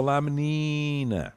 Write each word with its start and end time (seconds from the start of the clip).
Olá, 0.00 0.20
menina. 0.20 1.34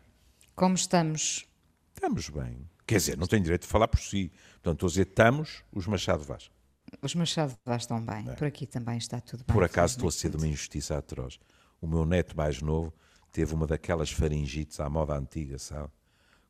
Como 0.55 0.75
estamos? 0.75 1.47
Estamos 1.95 2.29
bem. 2.29 2.69
Quer 2.85 2.97
dizer, 2.97 3.17
não 3.17 3.25
tenho 3.25 3.41
direito 3.41 3.63
de 3.63 3.67
falar 3.67 3.87
por 3.87 3.99
si. 3.99 4.31
Portanto, 4.61 4.73
estou 4.75 4.85
a 4.85 4.89
dizer, 4.91 5.07
estamos 5.07 5.63
os 5.73 5.87
Machado 5.87 6.23
Vaz. 6.23 6.51
Os 7.01 7.15
Machado 7.15 7.57
Vaz 7.65 7.81
estão 7.81 7.99
bem. 8.05 8.23
Por 8.35 8.45
aqui 8.45 8.67
também 8.67 8.99
está 8.99 9.19
tudo 9.19 9.43
bem. 9.47 9.51
Por 9.51 9.63
acaso 9.63 9.93
estou 9.95 10.07
a 10.07 10.11
ser 10.11 10.29
de 10.29 10.37
uma 10.37 10.45
injustiça 10.45 10.95
atroz. 10.95 11.39
O 11.81 11.87
meu 11.87 12.05
neto 12.05 12.37
mais 12.37 12.61
novo 12.61 12.93
teve 13.31 13.51
uma 13.55 13.65
daquelas 13.65 14.11
faringites 14.11 14.79
à 14.79 14.87
moda 14.87 15.17
antiga, 15.17 15.57
sabe? 15.57 15.89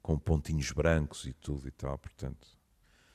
Com 0.01 0.19
pontinhos 0.19 0.69
brancos 0.73 1.25
e 1.25 1.31
tudo 1.31 1.65
e 1.65 1.71
tal. 1.71 1.97
Portanto, 1.97 2.45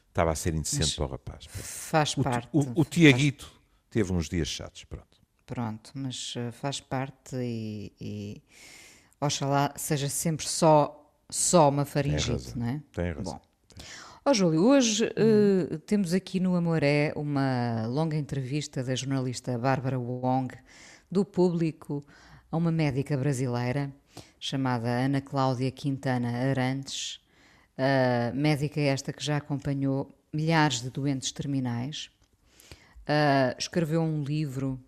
estava 0.09 0.31
a 0.31 0.35
ser 0.35 0.55
indecente 0.55 0.97
para 0.97 1.05
o 1.05 1.09
rapaz. 1.09 1.45
Faz 1.51 2.17
O, 2.17 2.23
parte. 2.23 2.49
o, 2.51 2.61
o 2.61 2.65
faz- 2.77 2.89
Tiaguito 2.89 3.61
teve 3.91 4.11
uns 4.11 4.27
dias 4.27 4.49
chatos. 4.49 4.85
Pronto. 4.85 5.19
Pronto, 5.45 5.93
mas 5.95 6.33
eh, 6.35 6.51
faz 6.51 6.81
parte 6.81 7.37
e, 7.37 7.93
e 8.01 8.43
oxalá 9.21 9.73
seja 9.77 10.09
sempre 10.09 10.47
só, 10.47 11.13
só 11.31 11.69
uma 11.69 11.85
faringite, 11.85 12.57
não 12.57 12.67
é? 12.67 12.83
Tem 12.93 13.13
razão. 13.13 13.35
Bom. 13.35 13.41
Ó 14.25 14.35
Júlio, 14.35 14.65
hoje 14.65 15.09
eh, 15.15 15.79
temos 15.87 16.13
aqui 16.13 16.41
no 16.41 16.57
Amoré 16.57 17.13
uma 17.15 17.87
longa 17.87 18.17
entrevista 18.17 18.83
da 18.83 18.95
jornalista 18.95 19.57
Bárbara 19.57 19.99
Wong, 19.99 20.53
do 21.09 21.25
público, 21.25 22.05
a 22.51 22.57
uma 22.57 22.73
médica 22.73 23.17
brasileira 23.17 23.93
chamada 24.39 24.89
Ana 24.89 25.21
Cláudia 25.21 25.71
Quintana 25.71 26.29
Arantes, 26.29 27.21
eh, 27.77 28.33
médica 28.35 28.81
esta 28.81 29.13
que 29.13 29.25
já 29.25 29.37
acompanhou 29.37 30.13
milhares 30.33 30.81
de 30.81 30.91
doentes 30.91 31.33
terminais, 31.33 32.11
eh, 33.07 33.55
escreveu 33.59 34.03
um 34.03 34.23
livro 34.23 34.81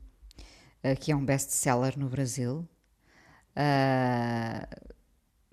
eh, 0.83 0.94
que 0.94 1.12
é 1.12 1.16
um 1.16 1.25
best-seller 1.25 1.98
no 1.98 2.08
Brasil, 2.08 2.69
eh, 3.59 4.67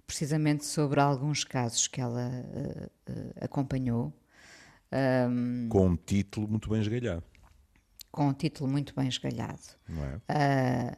precisamente 0.05 0.63
sobre 0.63 0.99
alguns 0.99 1.43
casos 1.43 1.87
que 1.87 1.99
ela 1.99 2.21
eh, 2.31 2.89
eh, 3.07 3.33
acompanhou, 3.41 4.13
Com 5.69 5.87
um 5.87 5.95
título 5.97 6.47
muito 6.47 6.69
bem 6.69 6.79
esgalhado. 6.79 7.23
com 8.11 8.27
um 8.29 8.33
título 8.33 8.69
muito 8.69 8.93
bem 8.95 9.07
esgalhado. 9.09 9.61
É? 10.29 10.95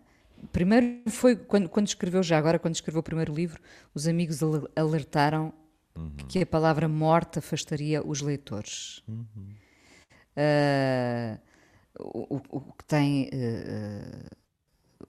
Primeiro 0.51 1.09
foi 1.09 1.35
quando, 1.35 1.67
quando 1.69 1.87
escreveu, 1.87 2.21
já 2.21 2.37
agora, 2.37 2.59
quando 2.59 2.75
escreveu 2.75 2.99
o 2.99 3.03
primeiro 3.03 3.33
livro, 3.33 3.59
os 3.95 4.07
amigos 4.07 4.43
al- 4.43 4.69
alertaram 4.75 5.51
que 6.29 6.39
a 6.43 6.45
palavra 6.45 6.87
morte 6.87 7.39
afastaria 7.39 8.05
os 8.05 8.21
leitores. 8.21 9.01
Ah, 10.35 11.39
o, 11.99 12.35
o- 12.35 12.57
o 12.57 12.73
que 12.73 12.83
tem, 12.85 13.29
eh, 13.33 14.25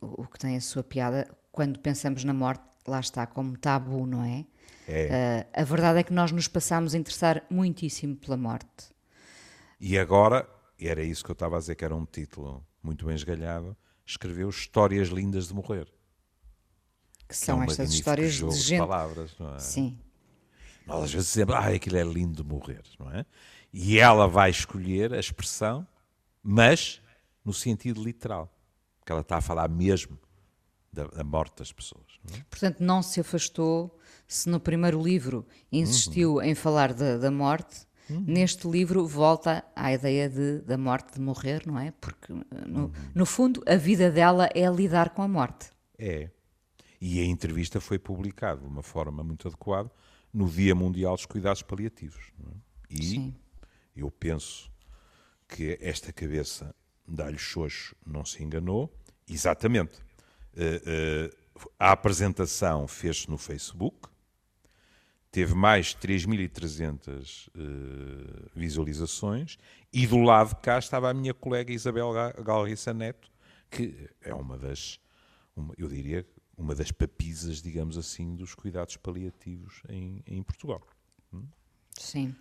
o 0.01 0.27
que 0.27 0.39
tem 0.39 0.57
a 0.57 0.61
sua 0.61 0.83
piada, 0.83 1.29
quando 1.51 1.79
pensamos 1.79 2.25
na 2.25 2.33
morte, 2.33 2.63
lá 2.87 3.01
está, 3.01 3.27
como 3.27 3.57
tabu, 3.57 4.07
não 4.07 4.25
é? 4.25 4.47
É. 4.87 5.47
Ah, 5.55 5.61
a 5.61 5.65
verdade 5.65 5.99
é 5.99 6.03
que 6.03 6.13
nós 6.13 6.33
nos 6.33 6.49
passamos 6.49 6.95
a 6.95 6.99
interessar 6.99 7.45
muitíssimo 7.51 8.17
pela 8.17 8.37
morte. 8.37 8.91
E 9.81 9.99
agora, 9.99 10.49
e 10.79 10.89
era 10.89 11.03
isso 11.03 11.25
que 11.25 11.31
eu 11.31 11.35
estava 11.35 11.57
a 11.57 11.59
dizer, 11.59 11.75
que 11.75 11.85
era 11.85 11.95
um 11.95 12.07
título 12.07 12.67
muito 12.83 13.07
bem 13.07 13.15
esgalhado, 13.15 13.77
escreveu 14.05 14.49
Histórias 14.49 15.09
Lindas 15.09 15.49
de 15.49 15.55
Morrer. 15.55 15.87
Que 17.29 17.35
é 17.35 17.37
são 17.37 17.59
um 17.59 17.63
estas 17.65 17.93
histórias 17.93 18.35
de 18.35 18.51
gente. 18.51 18.79
palavras, 18.79 19.37
não 19.39 19.55
é? 19.55 19.59
Sim, 19.59 19.99
Nós 20.87 21.05
às 21.05 21.13
vezes 21.13 21.29
dizemos, 21.29 21.55
ah, 21.55 21.69
aquilo 21.69 21.99
é 21.99 22.03
lindo 22.03 22.43
de 22.43 22.49
morrer, 22.49 22.83
não 22.99 23.11
é? 23.11 23.27
E 23.71 23.99
ela 23.99 24.27
vai 24.27 24.49
escolher 24.49 25.13
a 25.13 25.21
expressão, 25.21 25.87
mas 26.43 27.03
no 27.45 27.53
sentido 27.53 28.03
literal. 28.03 28.51
Porque 29.09 29.13
ela 29.13 29.21
está 29.23 29.39
a 29.39 29.41
falar 29.41 29.71
mesmo 29.71 30.19
da, 30.93 31.05
da 31.07 31.25
morte 31.25 31.57
das 31.61 31.73
pessoas. 31.73 32.05
Não 32.29 32.37
é? 32.37 32.45
Portanto, 32.51 32.81
não 32.81 33.03
se 33.03 33.21
afastou 33.21 33.99
se 34.27 34.51
no 34.51 34.61
primeiro 34.61 35.03
livro 35.03 35.47
insistiu 35.73 36.43
em 36.43 36.55
falar 36.55 36.93
da, 36.93 37.17
da 37.17 37.31
morte. 37.31 37.87
Neste 38.11 38.69
livro 38.69 39.07
volta 39.07 39.65
à 39.75 39.93
ideia 39.93 40.29
de, 40.29 40.61
da 40.61 40.77
morte, 40.77 41.15
de 41.15 41.21
morrer, 41.21 41.67
não 41.67 41.79
é? 41.79 41.91
Porque, 41.93 42.33
no, 42.67 42.91
no 43.15 43.27
fundo, 43.27 43.63
a 43.67 43.77
vida 43.77 44.11
dela 44.11 44.49
é 44.55 44.67
lidar 44.67 45.11
com 45.11 45.23
a 45.23 45.29
morte. 45.29 45.71
É. 45.99 46.31
E 47.01 47.21
a 47.21 47.25
entrevista 47.25 47.81
foi 47.81 47.99
publicada 47.99 48.61
de 48.61 48.67
uma 48.67 48.83
forma 48.83 49.23
muito 49.23 49.49
adequada 49.49 49.91
no 50.33 50.51
Dia 50.51 50.75
Mundial 50.75 51.15
dos 51.15 51.27
Cuidados 51.27 51.63
Paliativos. 51.63 52.33
é? 52.47 52.57
E 52.91 53.03
Sim. 53.03 53.35
eu 53.95 54.11
penso 54.11 54.71
que 55.47 55.79
esta 55.81 56.13
cabeça 56.13 56.75
dá-lhe 57.07 57.39
xoxo 57.39 57.97
não 58.07 58.25
se 58.25 58.43
enganou. 58.43 58.93
Exatamente. 59.29 59.99
Eh, 60.57 60.83
eh, 60.87 61.37
a 61.79 61.93
apresentação 61.93 62.87
fez-se 62.89 63.29
no 63.29 63.37
Facebook, 63.39 64.09
teve 65.31 65.55
mais 65.55 65.87
de 65.89 65.97
3.300 65.97 67.49
eh, 67.55 68.49
visualizações 68.55 69.59
e 69.93 70.07
do 70.07 70.19
lado 70.19 70.51
de 70.51 70.57
cá 70.57 70.79
estava 70.79 71.11
a 71.11 71.15
minha 71.15 71.35
colega 71.35 71.73
Isabel 71.73 72.13
Ga- 72.13 72.33
Galriça 72.43 72.95
Neto, 72.95 73.31
que 73.71 74.09
é 74.23 74.33
uma 74.35 74.57
das, 74.57 74.99
uma- 75.55 75.75
eu 75.77 75.89
diria, 75.89 76.27
uma 76.57 76.75
das 76.75 76.91
papisas, 76.91 77.61
digamos 77.63 77.97
assim, 77.99 78.35
dos 78.35 78.55
cuidados 78.55 78.97
paliativos 78.97 79.83
em, 79.89 80.23
em 80.27 80.43
Portugal. 80.43 80.83
Sim. 81.99 82.35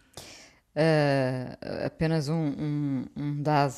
Ah, 0.75 1.85
apenas 1.87 2.29
um, 2.29 2.35
um- 2.35 3.05
um 3.15 3.41
dado 3.41 3.75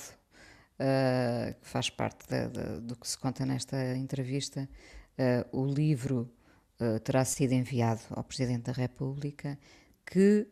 ah, 0.79 1.53
que 1.61 1.67
faz 1.67 1.89
parte 1.89 2.27
da- 2.29 2.47
da- 2.47 2.79
do 2.79 2.95
que 2.95 3.07
se 3.07 3.17
conta 3.17 3.45
nesta 3.45 3.95
entrevista. 3.97 4.67
Ah, 5.17 5.45
o 5.51 5.65
livro 5.65 6.29
ah, 6.79 6.99
terá 6.99 7.23
sido 7.25 7.51
enviado 7.53 8.01
ao 8.11 8.23
Presidente 8.23 8.63
da 8.63 8.71
República, 8.73 9.57
que 10.05 10.47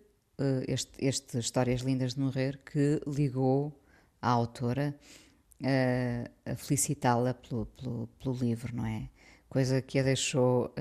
este, 0.67 0.91
este 1.03 1.39
Histórias 1.39 1.81
Lindas 1.81 2.13
de 2.13 2.19
Morrer, 2.19 2.59
que 2.63 3.01
ligou 3.07 3.73
à 4.21 4.29
autora 4.29 4.93
a 6.45 6.55
felicitá-la 6.55 7.33
pelo, 7.33 7.65
pelo, 7.65 8.07
pelo 8.21 8.35
livro, 8.35 8.75
não 8.75 8.85
é? 8.85 9.09
Coisa 9.49 9.81
que 9.81 9.97
a 9.97 10.03
deixou 10.03 10.71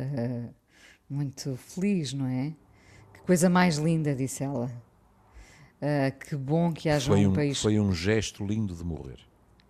muito 1.09 1.57
feliz, 1.57 2.13
não 2.13 2.27
é? 2.27 2.53
Que 3.15 3.21
coisa 3.21 3.49
mais 3.49 3.77
linda, 3.79 4.15
disse 4.15 4.45
ela. 4.45 4.71
Ah, 5.81 6.11
que 6.11 6.37
bom 6.37 6.73
que 6.73 6.89
haja 6.91 7.11
um, 7.15 7.31
um, 7.31 7.33
país. 7.33 7.59
foi 7.61 7.79
um 7.81 7.93
gesto 7.95 8.45
lindo 8.45 8.75
de 8.75 8.85
morrer. 8.85 9.26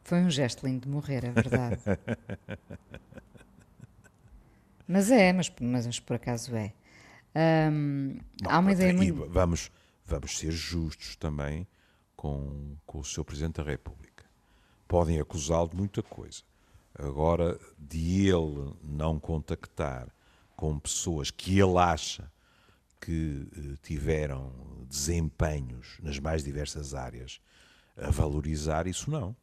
Foi 0.06 0.20
um 0.20 0.30
gesto 0.30 0.64
lindo 0.64 0.82
de 0.82 0.88
morrer, 0.88 1.24
é 1.24 1.32
verdade. 1.32 1.80
mas 4.86 5.10
é, 5.10 5.32
mas, 5.32 5.52
mas 5.60 5.98
por 5.98 6.14
acaso 6.14 6.54
é. 6.54 6.72
Ahm, 7.34 8.20
Não, 8.40 8.50
há 8.52 8.60
uma 8.60 8.70
ideia 8.70 8.94
muito. 8.94 9.28
Vamos, 9.28 9.68
vamos 10.04 10.38
ser 10.38 10.52
justos 10.52 11.16
também 11.16 11.66
com, 12.14 12.76
com 12.86 13.00
o 13.00 13.04
Sr. 13.04 13.24
Presidente 13.24 13.56
da 13.56 13.64
República. 13.64 14.24
Podem 14.86 15.18
acusá-lo 15.18 15.70
de 15.70 15.76
muita 15.76 16.04
coisa. 16.04 16.42
Agora, 16.96 17.58
de 17.76 18.28
ele 18.28 18.76
não 18.84 19.18
contactar 19.18 20.06
com 20.54 20.78
pessoas 20.78 21.32
que 21.32 21.58
ele 21.58 21.78
acha 21.78 22.30
que 23.00 23.48
eh, 23.56 23.76
tiveram 23.82 24.52
desempenhos 24.88 25.98
nas 26.00 26.20
mais 26.20 26.44
diversas 26.44 26.94
áreas 26.94 27.40
a 27.96 28.12
valorizar, 28.12 28.86
isso 28.86 29.10
não. 29.10 29.34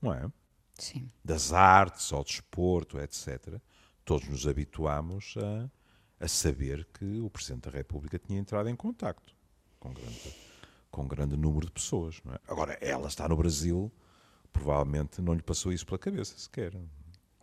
Não 0.00 0.12
é? 0.14 0.30
Sim, 0.78 1.08
das 1.24 1.52
artes 1.52 2.12
ao 2.12 2.22
desporto, 2.22 2.98
etc., 3.00 3.60
todos 4.04 4.28
nos 4.28 4.46
habituámos 4.46 5.34
a, 5.36 5.68
a 6.24 6.28
saber 6.28 6.86
que 6.94 7.18
o 7.20 7.28
Presidente 7.28 7.64
da 7.64 7.70
República 7.76 8.18
tinha 8.18 8.38
entrado 8.38 8.68
em 8.68 8.76
contacto 8.76 9.34
com 9.80 9.92
grande, 9.92 10.34
com 10.90 11.06
grande 11.08 11.36
número 11.36 11.66
de 11.66 11.72
pessoas. 11.72 12.20
é? 12.32 12.38
Agora, 12.48 12.78
ela 12.80 13.08
está 13.08 13.28
no 13.28 13.36
Brasil, 13.36 13.90
provavelmente 14.52 15.20
não 15.20 15.34
lhe 15.34 15.42
passou 15.42 15.72
isso 15.72 15.84
pela 15.84 15.98
cabeça 15.98 16.38
sequer. 16.38 16.72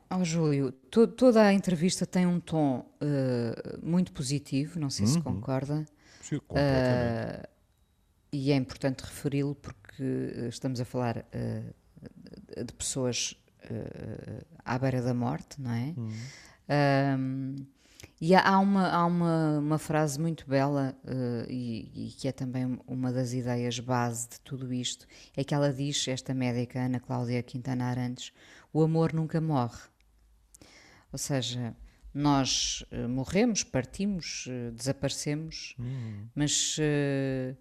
Ó 0.10 0.24
Júlio, 0.24 0.72
to- 0.72 1.08
toda 1.08 1.42
a 1.44 1.54
entrevista 1.54 2.06
tem 2.06 2.25
um 2.25 2.40
tom 2.40 2.86
eh, 3.01 3.78
muito 3.84 4.13
positivo, 4.13 4.80
não 4.80 4.90
sei 4.90 5.08
se 5.08 5.19
concorda, 5.19 5.86
Sim, 6.22 6.40
completamente. 6.48 7.50
e 8.31 8.51
é 8.51 8.56
importante 8.56 9.01
referi-lo 9.01 9.56
porque 9.56 10.01
eh, 10.01 10.48
estamos 10.48 10.80
a 10.80 10.86
falar 10.86 11.25
eh, 11.31 11.74
de 12.66 12.74
pessoas 12.74 13.36
eh, 13.63 14.44
à 14.63 14.78
beira 14.78 15.02
da 15.02 15.13
morte, 15.13 15.62
não 15.62 15.72
é? 15.72 15.94
Ahm, 16.68 17.56
e 18.19 18.34
há 18.34 18.60
uma, 18.60 18.90
há 18.90 19.06
uma, 19.06 19.60
uma 19.60 19.78
frase 19.78 20.19
muito 20.19 20.48
bela 20.48 20.96
eh, 21.06 21.46
e, 21.50 22.07
e 22.07 22.12
que 22.12 22.28
é 22.28 22.31
também 22.31 22.80
uma 22.88 23.12
das 23.12 23.34
ideias 23.34 23.80
base 23.80 24.30
de 24.30 24.40
tudo 24.42 24.74
isto, 24.74 25.06
é 25.36 25.44
que 25.44 25.54
ela 25.54 25.72
diz, 25.74 26.07
esta 26.07 26.34
médica 26.34 26.80
Ana 26.80 27.00
Cláudia 27.00 27.44
Quintana 27.44 27.86
Arantes, 27.86 28.31
o 28.72 28.81
amor 28.81 29.13
nunca 29.13 29.42
morre. 29.42 29.81
Ou 31.12 31.18
seja, 31.18 31.75
nós 32.13 32.86
eh, 32.92 33.08
morremos, 33.08 33.63
partimos, 33.63 34.46
eh, 34.50 34.72
desaparecemos, 34.72 35.75
mas, 36.34 36.78
eh, 36.80 37.56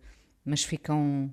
mas 0.45 0.63
ficam 0.63 1.33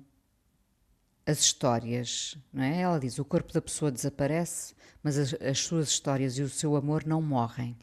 as 1.26 1.40
histórias, 1.40 2.36
não 2.52 2.62
é? 2.62 2.80
Ela 2.80 2.98
diz: 2.98 3.18
o 3.18 3.24
corpo 3.24 3.52
da 3.52 3.62
pessoa 3.62 3.90
desaparece, 3.90 4.74
mas 5.02 5.16
as, 5.18 5.34
as 5.34 5.58
suas 5.60 5.88
histórias 5.88 6.36
e 6.38 6.42
o 6.42 6.48
seu 6.48 6.74
amor 6.76 7.04
não 7.06 7.20
morrem. 7.22 7.76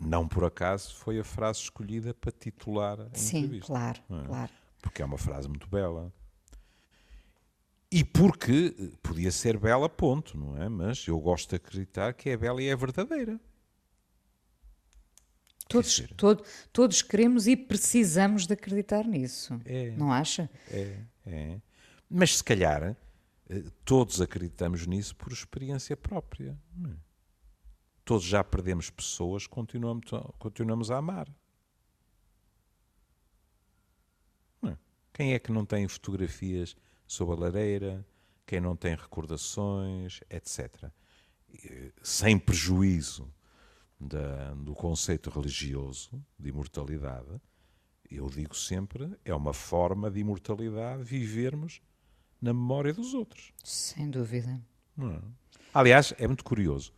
Não 0.00 0.28
por 0.28 0.44
acaso 0.44 0.94
foi 0.94 1.18
a 1.18 1.24
frase 1.24 1.60
escolhida 1.60 2.14
para 2.14 2.30
titular 2.30 3.00
a 3.00 3.08
Sim, 3.14 3.38
entrevista. 3.38 3.66
claro, 3.66 4.00
não 4.08 4.20
é? 4.20 4.24
claro. 4.26 4.52
Porque 4.80 5.02
é 5.02 5.04
uma 5.04 5.18
frase 5.18 5.48
muito 5.48 5.66
bela. 5.68 6.12
E 7.90 8.04
porque 8.04 8.76
eh, 8.78 8.96
podia 9.02 9.32
ser 9.32 9.58
bela, 9.58 9.88
ponto, 9.88 10.36
não 10.38 10.60
é? 10.62 10.68
Mas 10.68 11.06
eu 11.08 11.18
gosto 11.18 11.48
de 11.50 11.56
acreditar 11.56 12.12
que 12.12 12.28
é 12.30 12.36
bela 12.36 12.62
e 12.62 12.68
é 12.68 12.76
verdadeira. 12.76 13.40
Todos, 15.68 16.02
todo- 16.16 16.44
todos 16.72 17.02
queremos 17.02 17.46
e 17.46 17.54
precisamos 17.56 18.46
de 18.46 18.54
acreditar 18.54 19.04
nisso. 19.04 19.60
É. 19.66 19.90
Não 19.96 20.12
acha? 20.12 20.48
É, 20.70 20.98
é. 21.26 21.60
Mas 22.10 22.36
se 22.38 22.44
calhar 22.44 22.96
eh, 23.48 23.64
todos 23.84 24.20
acreditamos 24.20 24.86
nisso 24.86 25.14
por 25.16 25.32
experiência 25.32 25.96
própria. 25.96 26.58
é? 26.84 26.96
Todos 28.04 28.24
já 28.24 28.42
perdemos 28.42 28.88
pessoas, 28.88 29.46
continuamos, 29.46 30.06
continuamos 30.38 30.90
a 30.90 30.96
amar. 30.96 31.28
É? 34.64 34.76
Quem 35.12 35.34
é 35.34 35.38
que 35.38 35.52
não 35.52 35.64
tem 35.64 35.86
fotografias 35.88 36.74
sob 37.06 37.32
a 37.32 37.36
lareira? 37.36 38.06
Quem 38.46 38.60
não 38.60 38.74
tem 38.74 38.94
recordações, 38.94 40.20
etc. 40.30 40.90
Sem 42.02 42.38
prejuízo 42.38 43.30
da- 44.00 44.54
do 44.54 44.72
conceito 44.74 45.28
religioso 45.28 46.24
de 46.38 46.48
imortalidade, 46.48 47.40
eu 48.10 48.26
digo 48.30 48.54
sempre, 48.56 49.18
é 49.22 49.34
uma 49.34 49.52
forma 49.52 50.10
de 50.10 50.20
imortalidade 50.20 51.02
vivermos 51.04 51.82
na 52.40 52.52
memória 52.52 52.92
dos 52.92 53.14
outros. 53.14 53.52
Sem 53.64 54.10
dúvida. 54.10 54.60
é? 54.98 55.20
Aliás, 55.74 56.12
é 56.18 56.26
muito 56.26 56.44
curioso, 56.44 56.92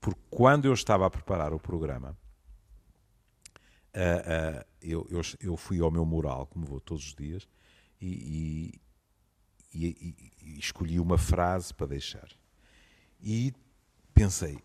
porque 0.00 0.20
quando 0.30 0.64
eu 0.66 0.72
estava 0.74 1.06
a 1.06 1.10
preparar 1.10 1.52
o 1.52 1.58
programa, 1.60 2.16
ah, 3.92 4.60
ah, 4.60 4.66
eu, 4.80 5.06
eu, 5.10 5.20
eu 5.40 5.56
fui 5.56 5.80
ao 5.80 5.90
meu 5.90 6.04
mural, 6.04 6.46
como 6.46 6.66
vou 6.66 6.80
todos 6.80 7.04
os 7.06 7.14
dias, 7.14 7.48
e, 8.00 8.80
e- 9.72 9.86
e- 9.88 10.32
e 10.42 10.58
escolhi 10.58 10.98
uma 11.00 11.18
frase 11.18 11.72
para 11.72 11.86
deixar. 11.86 12.28
E 13.20 13.52
pensei, 14.12 14.58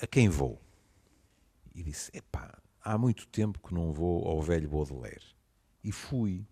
a 0.00 0.06
quem 0.06 0.28
vou? 0.28 0.60
E 1.74 1.82
disse, 1.82 2.10
epá, 2.16 2.56
há 2.82 2.96
muito 2.96 3.26
tempo 3.28 3.60
que 3.60 3.74
não 3.74 3.92
vou 3.92 4.26
ao 4.26 4.40
velho 4.42 4.68
Baudelaire. 4.68 5.24
E 5.82 5.92
fui. 5.92 6.46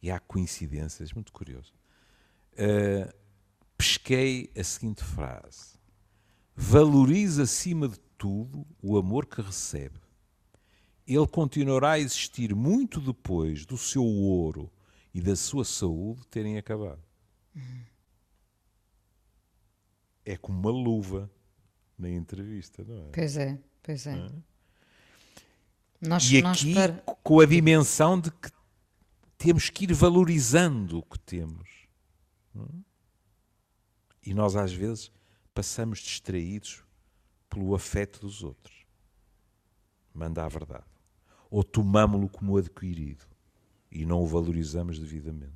E 0.00 0.10
há 0.10 0.18
coincidências, 0.20 1.12
muito 1.12 1.32
curioso. 1.32 1.72
Uh, 2.54 3.12
pesquei 3.76 4.50
a 4.56 4.62
seguinte 4.62 5.02
frase: 5.02 5.74
Valorize 6.56 7.40
acima 7.42 7.88
de 7.88 7.98
tudo 8.16 8.66
o 8.82 8.96
amor 8.96 9.26
que 9.26 9.40
recebe. 9.42 9.98
Ele 11.06 11.26
continuará 11.26 11.92
a 11.92 11.98
existir 12.00 12.54
muito 12.54 13.00
depois 13.00 13.66
do 13.66 13.76
seu 13.76 14.04
ouro 14.04 14.72
e 15.12 15.20
da 15.20 15.36
sua 15.36 15.64
saúde 15.64 16.26
terem 16.28 16.56
acabado. 16.56 17.02
É 20.24 20.36
como 20.36 20.58
uma 20.58 20.70
luva 20.70 21.30
na 21.98 22.08
entrevista, 22.08 22.82
não 22.84 22.96
é? 23.08 23.10
Pois 23.12 23.36
é, 23.36 23.58
pois 23.82 24.06
é. 24.06 24.30
Nós, 26.00 26.30
E 26.30 26.40
nós 26.42 26.58
aqui, 26.58 26.74
para- 26.74 26.92
com 27.22 27.40
a 27.40 27.46
dimensão 27.46 28.18
de 28.18 28.30
que 28.30 28.50
temos 29.36 29.68
que 29.68 29.84
ir 29.84 29.92
valorizando 29.92 30.98
o 30.98 31.02
que 31.02 31.18
temos. 31.18 31.68
E 34.24 34.32
nós, 34.32 34.56
às 34.56 34.72
vezes, 34.72 35.10
passamos 35.52 35.98
distraídos 35.98 36.82
pelo 37.48 37.74
afeto 37.74 38.20
dos 38.20 38.42
outros. 38.42 38.84
Manda 40.12 40.44
a 40.44 40.48
verdade. 40.48 40.84
Ou 41.50 41.62
tomámo-lo 41.62 42.28
como 42.28 42.56
adquirido 42.56 43.24
e 43.90 44.04
não 44.06 44.20
o 44.22 44.26
valorizamos 44.26 44.98
devidamente. 44.98 45.52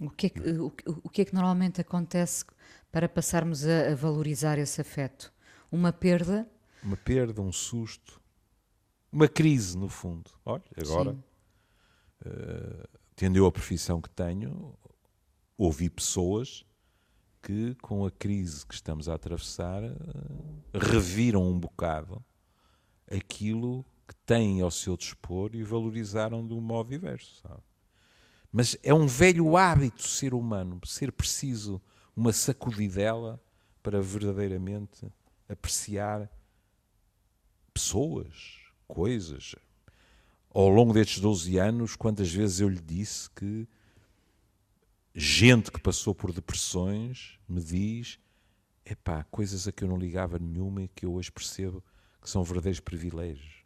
O 0.00 0.10
que, 0.10 0.26
é 0.26 0.30
que, 0.30 0.40
o, 0.58 0.70
que- 0.70 0.84
o 0.88 1.08
que 1.08 1.22
é 1.22 1.24
que 1.24 1.34
normalmente 1.34 1.80
acontece 1.80 2.44
para 2.90 3.08
passarmos 3.08 3.64
a, 3.66 3.92
a 3.92 3.94
valorizar 3.94 4.58
esse 4.58 4.80
afeto? 4.80 5.32
Uma 5.70 5.92
perda? 5.92 6.50
Uma 6.82 6.96
perda, 6.96 7.40
um 7.40 7.52
susto, 7.52 8.20
uma 9.12 9.28
crise, 9.28 9.76
no 9.78 9.88
fundo. 9.88 10.30
Olha, 10.44 10.62
agora, 10.76 11.12
Sim. 11.12 11.22
tendo 13.14 13.36
eu 13.36 13.46
a 13.46 13.52
profissão 13.52 14.00
que 14.00 14.10
tenho, 14.10 14.74
ouvi 15.64 15.88
pessoas 15.88 16.64
que, 17.40 17.74
com 17.76 18.04
a 18.04 18.10
crise 18.10 18.66
que 18.66 18.74
estamos 18.74 19.08
a 19.08 19.14
atravessar, 19.14 19.82
eh, 19.82 19.92
reviram 20.74 21.48
um 21.48 21.58
bocado 21.58 22.24
aquilo 23.10 23.84
que 24.06 24.14
têm 24.26 24.60
ao 24.60 24.70
seu 24.70 24.96
dispor 24.96 25.54
e 25.54 25.62
valorizaram 25.62 26.46
de 26.46 26.52
um 26.52 26.60
modo 26.60 26.90
diverso. 26.90 27.40
Sabe? 27.42 27.62
Mas 28.50 28.76
é 28.82 28.92
um 28.92 29.06
velho 29.06 29.56
hábito 29.56 30.06
ser 30.06 30.34
humano, 30.34 30.80
ser 30.84 31.12
preciso 31.12 31.80
uma 32.14 32.32
sacudidela 32.32 33.40
para 33.82 34.00
verdadeiramente 34.00 35.06
apreciar 35.48 36.30
pessoas, 37.72 38.34
coisas. 38.86 39.54
Ao 40.50 40.68
longo 40.68 40.92
destes 40.92 41.20
12 41.20 41.56
anos, 41.56 41.96
quantas 41.96 42.30
vezes 42.32 42.60
eu 42.60 42.68
lhe 42.68 42.80
disse 42.80 43.30
que 43.30 43.66
gente 45.14 45.70
que 45.70 45.80
passou 45.80 46.14
por 46.14 46.32
depressões 46.32 47.38
me 47.48 47.62
diz 47.62 48.18
epá, 48.84 49.24
coisas 49.24 49.66
a 49.68 49.72
que 49.72 49.84
eu 49.84 49.88
não 49.88 49.96
ligava 49.96 50.38
nenhuma 50.38 50.82
e 50.82 50.88
que 50.88 51.06
eu 51.06 51.14
hoje 51.14 51.30
percebo 51.30 51.82
que 52.20 52.28
são 52.28 52.44
verdadeiros 52.44 52.80
privilégios. 52.80 53.62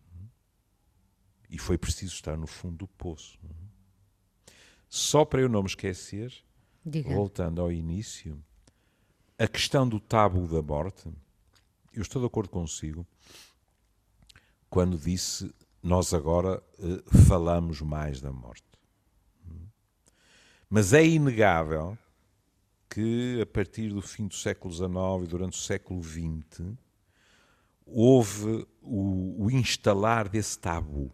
E 1.49 1.59
foi 1.59 1.79
preciso 1.79 2.15
estar 2.15 2.37
no 2.37 2.47
fundo 2.47 2.77
do 2.77 2.89
poço. 2.89 3.39
Só 4.89 5.25
para 5.25 5.41
eu 5.41 5.49
não 5.49 5.63
me 5.63 5.69
esquecer, 5.69 6.33
Diga. 6.85 7.15
voltando 7.15 7.61
ao 7.61 7.71
início, 7.71 8.43
a 9.39 9.47
questão 9.47 9.89
do 9.89 10.01
tabu 10.01 10.47
da 10.49 10.63
morte, 10.63 11.09
eu 11.93 12.03
estou 12.03 12.21
de 12.21 12.27
acordo 12.27 12.51
consigo 12.51 13.07
quando 14.69 14.99
disse 14.99 15.55
nós 15.83 16.13
agora 16.13 16.63
eh, 16.79 17.03
falamos 17.27 17.81
mais 17.81 18.21
da 18.21 18.33
morte. 18.33 18.65
Mas 20.77 20.93
é 20.93 21.03
inegável 21.07 21.97
que 22.91 23.41
a 23.41 23.47
partir 23.47 23.89
do 23.89 24.03
fim 24.03 24.27
do 24.27 24.35
século 24.35 24.75
XIX 24.75 24.91
e 25.25 25.27
durante 25.27 25.55
o 25.55 25.63
século 25.63 26.03
XX 26.03 26.75
houve 27.87 28.67
o, 28.83 29.45
o 29.47 29.51
instalar 29.51 30.29
desse 30.29 30.59
tabu. 30.59 31.11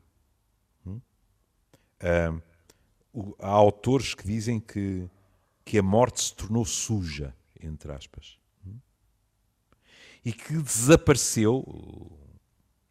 Hum? 0.84 1.00
Ah, 2.00 2.34
o- 3.12 3.36
há 3.38 3.50
autores 3.50 4.14
que 4.14 4.24
dizem 4.26 4.58
que, 4.58 5.08
que 5.64 5.78
a 5.78 5.82
morte 5.82 6.20
se 6.24 6.34
tornou 6.34 6.64
suja, 6.64 7.32
entre 7.62 7.92
aspas. 7.92 8.36
Hum? 8.66 8.74
E 10.24 10.32
que 10.32 10.54
desapareceu, 10.56 11.64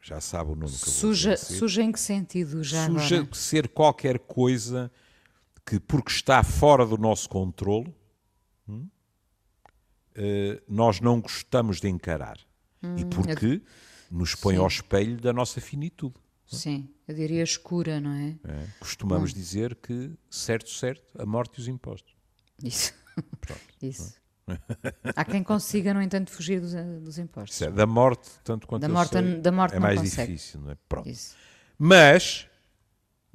já 0.02 0.22
sabe 0.22 0.52
o 0.52 0.56
nome 0.56 0.72
que 0.72 0.84
eu 0.84 0.86
vou 0.86 0.94
Suja, 0.94 1.34
dizer, 1.36 1.54
suja 1.58 1.84
em 1.84 1.92
que 1.92 2.00
sentido 2.00 2.64
já 2.64 2.86
suja 2.88 3.18
agora? 3.18 3.36
ser 3.36 3.68
qualquer 3.68 4.20
coisa 4.20 4.90
que, 5.66 5.80
porque 5.80 6.12
está 6.12 6.44
fora 6.44 6.86
do 6.86 6.98
nosso 6.98 7.30
controle, 7.30 7.94
hum, 8.68 8.88
eh, 10.16 10.62
nós 10.68 11.00
não 11.00 11.22
gostamos 11.22 11.80
de 11.80 11.88
encarar. 11.90 12.38
Hum, 12.84 12.96
e 12.98 13.06
porque 13.06 13.62
nos 14.10 14.36
põe 14.36 14.58
ao 14.58 14.68
espelho 14.68 15.18
da 15.20 15.32
nossa 15.32 15.62
finitude. 15.62 16.16
Sim, 16.46 16.90
eu 17.08 17.16
diria 17.16 17.44
escura, 17.44 18.02
não 18.02 18.12
é? 18.12 18.38
é? 18.44 18.68
Costumamos 18.80 19.34
dizer 19.34 19.74
que, 19.76 20.12
certo, 20.30 20.70
certo, 20.70 21.22
a 21.22 21.26
morte 21.26 21.58
e 21.60 21.62
os 21.62 21.68
impostos. 21.70 22.14
Isso. 22.62 22.94
Isso. 23.82 24.20
Há 25.16 25.24
quem 25.24 25.44
consiga, 25.44 25.94
no 25.94 26.02
entanto, 26.02 26.30
fugir 26.30 26.60
dos, 26.60 26.74
dos 27.02 27.18
impostos. 27.18 27.56
Certo, 27.58 27.74
Da 27.76 27.86
morte, 27.86 28.30
tanto 28.44 28.68
quanto 28.68 28.82
Da 28.82 28.90
eu 28.90 28.94
morte- 28.94 29.14
sei, 29.14 29.40
da 29.40 29.52
morte 29.52 29.76
é 29.76 29.80
mais 29.80 30.00
consegue. 30.02 30.34
difícil, 30.34 30.60
não 30.60 30.72
é? 30.72 30.78
Pronto. 30.90 31.08
Isso. 31.08 31.36
Mas 31.78 32.48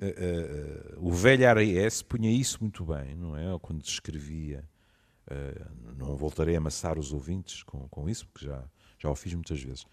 eh, 0.00 0.14
eh, 0.18 0.94
o 0.98 1.10
velho 1.10 1.48
ARS 1.48 2.02
punha 2.02 2.30
isso 2.30 2.58
muito 2.60 2.84
bem, 2.84 3.14
não 3.16 3.36
é? 3.36 3.58
Quando 3.60 3.82
descrevia. 3.82 4.68
eh, 5.28 5.66
não 5.96 6.16
voltarei 6.16 6.54
a 6.54 6.58
amassar 6.58 6.98
os 6.98 7.12
ouvintes 7.12 7.62
com, 7.62 7.88
com 7.88 8.08
isso, 8.08 8.26
porque 8.28 8.46
já, 8.46 8.62
já 8.98 9.10
o 9.10 9.14
fiz 9.14 9.34
muitas 9.34 9.60
vezes. 9.62 9.86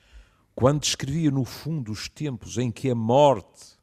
Quando 0.54 0.82
descrevia, 0.82 1.32
no 1.32 1.46
fundo, 1.46 1.92
os 1.92 2.08
tempos 2.08 2.58
em 2.58 2.72
que 2.72 2.90
a 2.90 2.96
morte 2.96 3.80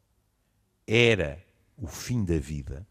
era 0.86 1.44
o 1.76 1.86
fim 1.86 2.24
da 2.24 2.38
vida, 2.38 2.86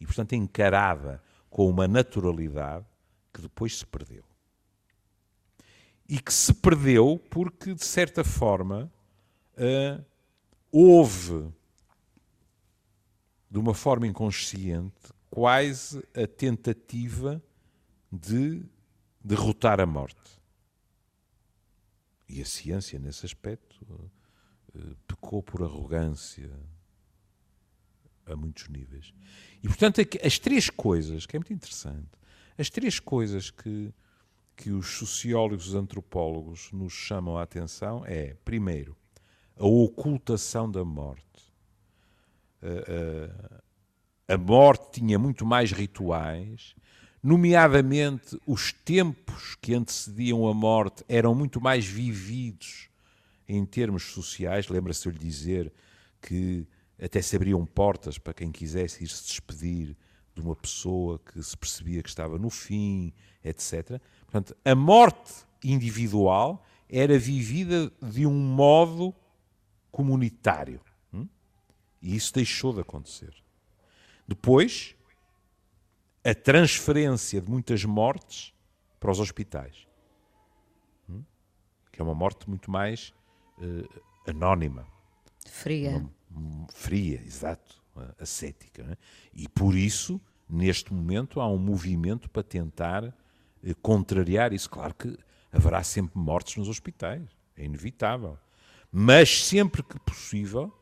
e 0.00 0.06
portanto 0.06 0.34
encarada 0.34 1.22
com 1.50 1.68
uma 1.68 1.88
naturalidade 1.88 2.86
que 3.32 3.42
depois 3.42 3.78
se 3.78 3.86
perdeu. 3.86 4.24
E 6.08 6.20
que 6.20 6.32
se 6.32 6.54
perdeu 6.54 7.20
porque, 7.30 7.74
de 7.74 7.84
certa 7.84 8.22
forma, 8.22 8.90
houve, 10.70 11.52
de 13.50 13.58
uma 13.58 13.74
forma 13.74 14.06
inconsciente, 14.06 15.12
quase 15.30 16.02
a 16.14 16.26
tentativa 16.26 17.42
de 18.10 18.62
derrotar 19.22 19.80
a 19.80 19.86
morte. 19.86 20.40
E 22.28 22.40
a 22.40 22.44
ciência, 22.44 22.98
nesse 22.98 23.24
aspecto, 23.24 24.10
eh, 24.74 24.94
pecou 25.06 25.42
por 25.42 25.62
arrogância 25.62 26.50
a 28.26 28.34
muitos 28.34 28.68
níveis. 28.68 29.12
E, 29.62 29.68
portanto, 29.68 30.00
as 30.22 30.38
três 30.38 30.68
coisas, 30.68 31.26
que 31.26 31.36
é 31.36 31.38
muito 31.38 31.52
interessante, 31.52 32.10
as 32.58 32.68
três 32.68 32.98
coisas 32.98 33.50
que, 33.50 33.92
que 34.56 34.70
os 34.70 34.98
sociólogos, 34.98 35.68
os 35.68 35.74
antropólogos 35.74 36.70
nos 36.72 36.92
chamam 36.92 37.36
a 37.36 37.42
atenção 37.42 38.04
é, 38.04 38.34
primeiro, 38.44 38.96
a 39.56 39.64
ocultação 39.64 40.70
da 40.70 40.84
morte. 40.84 41.45
A, 42.62 44.32
a, 44.32 44.34
a 44.34 44.38
morte 44.38 45.00
tinha 45.00 45.18
muito 45.18 45.46
mais 45.46 45.72
rituais, 45.72 46.74
nomeadamente 47.22 48.38
os 48.46 48.72
tempos 48.72 49.56
que 49.60 49.74
antecediam 49.74 50.46
a 50.46 50.54
morte 50.54 51.04
eram 51.08 51.34
muito 51.34 51.60
mais 51.60 51.84
vividos 51.84 52.88
em 53.48 53.64
termos 53.64 54.04
sociais. 54.04 54.68
Lembra-se 54.68 55.10
de 55.10 55.18
lhe 55.18 55.24
dizer 55.24 55.72
que 56.20 56.66
até 57.00 57.20
se 57.20 57.36
abriam 57.36 57.64
portas 57.64 58.18
para 58.18 58.34
quem 58.34 58.50
quisesse 58.50 59.04
ir 59.04 59.08
se 59.08 59.24
despedir 59.24 59.96
de 60.34 60.40
uma 60.42 60.54
pessoa 60.54 61.18
que 61.18 61.42
se 61.42 61.56
percebia 61.56 62.02
que 62.02 62.08
estava 62.08 62.38
no 62.38 62.50
fim, 62.50 63.12
etc. 63.42 64.00
Portanto, 64.22 64.56
a 64.64 64.74
morte 64.74 65.32
individual 65.64 66.64
era 66.88 67.18
vivida 67.18 67.90
de 68.02 68.26
um 68.26 68.34
modo 68.34 69.14
comunitário. 69.90 70.80
Hum? 72.06 72.12
E 72.12 72.16
isso 72.16 72.32
deixou 72.32 72.72
de 72.72 72.80
acontecer. 72.80 73.34
Depois, 74.26 74.94
a 76.24 76.34
transferência 76.34 77.40
de 77.40 77.50
muitas 77.50 77.84
mortes 77.84 78.52
para 78.98 79.10
os 79.10 79.20
hospitais. 79.20 79.86
Hum? 81.08 81.22
Que 81.92 82.00
é 82.00 82.04
uma 82.04 82.14
morte 82.14 82.48
muito 82.48 82.70
mais 82.70 83.12
uh, 83.58 84.02
anónima. 84.28 84.86
Fria. 85.46 86.08
Uma, 86.30 86.66
fria, 86.72 87.22
exato. 87.24 87.84
Ascética. 88.20 88.82
Né? 88.82 88.96
E 89.32 89.48
por 89.48 89.74
isso, 89.74 90.20
neste 90.48 90.92
momento, 90.92 91.40
há 91.40 91.48
um 91.48 91.56
movimento 91.56 92.28
para 92.28 92.42
tentar 92.42 93.04
uh, 93.04 93.14
contrariar 93.80 94.52
isso. 94.52 94.68
Claro 94.68 94.94
que 94.94 95.16
haverá 95.50 95.82
sempre 95.82 96.18
mortes 96.18 96.56
nos 96.56 96.68
hospitais. 96.68 97.22
É 97.56 97.64
inevitável. 97.64 98.38
Mas 98.92 99.44
sempre 99.44 99.82
que 99.82 99.98
possível, 100.00 100.72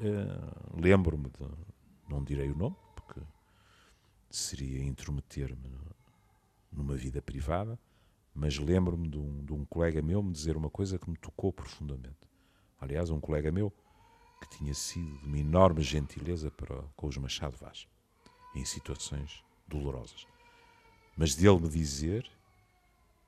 uh, 0.00 0.80
lembro-me 0.80 1.28
de. 1.28 1.70
Não 2.08 2.24
direi 2.24 2.50
o 2.50 2.56
nome, 2.56 2.76
porque 2.96 3.20
seria 4.28 4.82
intrometer-me 4.82 5.70
numa 6.72 6.96
vida 6.96 7.22
privada, 7.22 7.78
mas 8.34 8.58
lembro-me 8.58 9.08
de, 9.08 9.16
um, 9.16 9.44
de 9.44 9.52
um, 9.52 9.64
colega 9.64 10.02
meu 10.02 10.20
me 10.20 10.32
dizer 10.32 10.56
uma 10.56 10.68
coisa 10.68 10.98
que 10.98 11.08
me 11.08 11.16
tocou 11.16 11.52
profundamente. 11.52 12.28
Aliás, 12.80 13.10
um 13.10 13.20
colega 13.20 13.52
meu 13.52 13.72
que 14.40 14.58
tinha 14.58 14.74
sido 14.74 15.18
de 15.18 15.26
uma 15.26 15.38
enorme 15.38 15.82
gentileza 15.82 16.50
para, 16.50 16.82
com 16.96 17.06
os 17.06 17.16
Machado 17.16 17.56
Vaz, 17.56 17.86
em 18.56 18.64
situações 18.64 19.44
dolorosas. 19.68 20.26
Mas 21.16 21.36
dele 21.36 21.60
me 21.60 21.68
dizer, 21.68 22.28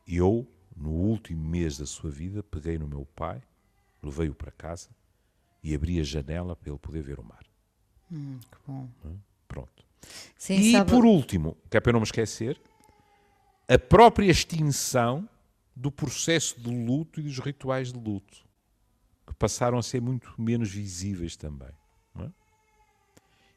eu, 0.08 0.44
no 0.76 0.90
último 0.90 1.44
mês 1.44 1.78
da 1.78 1.86
sua 1.86 2.10
vida, 2.10 2.42
peguei 2.42 2.78
no 2.78 2.88
meu 2.88 3.06
pai 3.14 3.40
levei-o 4.02 4.34
para 4.34 4.50
casa 4.50 4.90
e 5.62 5.74
abri 5.74 6.00
a 6.00 6.02
janela 6.02 6.56
para 6.56 6.70
ele 6.70 6.78
poder 6.78 7.02
ver 7.02 7.20
o 7.20 7.24
mar. 7.24 7.44
Hum, 8.10 8.38
que 8.40 8.58
bom. 8.66 8.88
Pronto. 9.46 9.84
Sim, 10.36 10.54
e 10.54 10.72
sabe... 10.72 10.90
por 10.90 11.04
último, 11.04 11.56
que 11.70 11.76
é 11.76 11.80
para 11.80 11.90
eu 11.90 11.94
não 11.94 12.00
me 12.00 12.06
esquecer, 12.06 12.60
a 13.68 13.78
própria 13.78 14.30
extinção 14.30 15.28
do 15.74 15.90
processo 15.90 16.60
de 16.60 16.68
luto 16.68 17.20
e 17.20 17.22
dos 17.22 17.38
rituais 17.38 17.92
de 17.92 17.98
luto, 17.98 18.44
que 19.26 19.34
passaram 19.34 19.78
a 19.78 19.82
ser 19.82 20.02
muito 20.02 20.34
menos 20.36 20.70
visíveis 20.70 21.36
também. 21.36 21.70
É? 22.18 22.28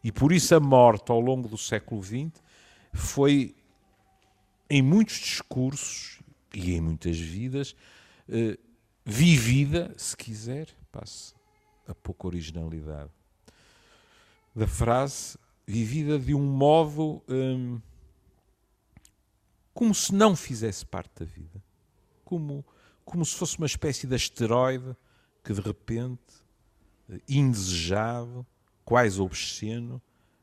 E 0.04 0.12
por 0.12 0.32
isso 0.32 0.54
a 0.56 0.60
morte 0.60 1.12
ao 1.12 1.20
longo 1.20 1.48
do 1.48 1.58
século 1.58 2.02
XX 2.02 2.32
foi, 2.94 3.56
em 4.70 4.82
muitos 4.82 5.16
discursos 5.16 6.20
e 6.54 6.76
em 6.76 6.82
muitas 6.82 7.20
vidas, 7.20 7.76
eh, 8.30 8.58
vivida, 9.04 9.94
se 9.98 10.16
quiser, 10.16 10.70
passe 10.92 11.34
a 11.88 11.94
pouca 11.94 12.28
originalidade 12.28 13.12
da 14.56 14.68
frase, 14.68 15.38
vivida 15.68 16.18
de 16.18 16.34
um 16.34 16.44
modo 16.44 17.22
hum, 17.28 17.82
como 19.74 19.94
se 19.94 20.14
não 20.14 20.36
fizesse 20.36 20.86
parte 20.86 21.12
da 21.20 21.26
vida, 21.26 21.62
como, 22.24 22.66
como 23.04 23.26
se 23.26 23.36
fosse 23.36 23.58
uma 23.58 23.68
espécie 23.68 24.08
de 24.08 24.16
asteroide 24.16 24.96
que 25.44 25.54
de 25.54 25.62
repente, 25.62 26.22
indesejado, 27.28 28.46
quase 28.84 29.20
obsceno, 29.20 30.02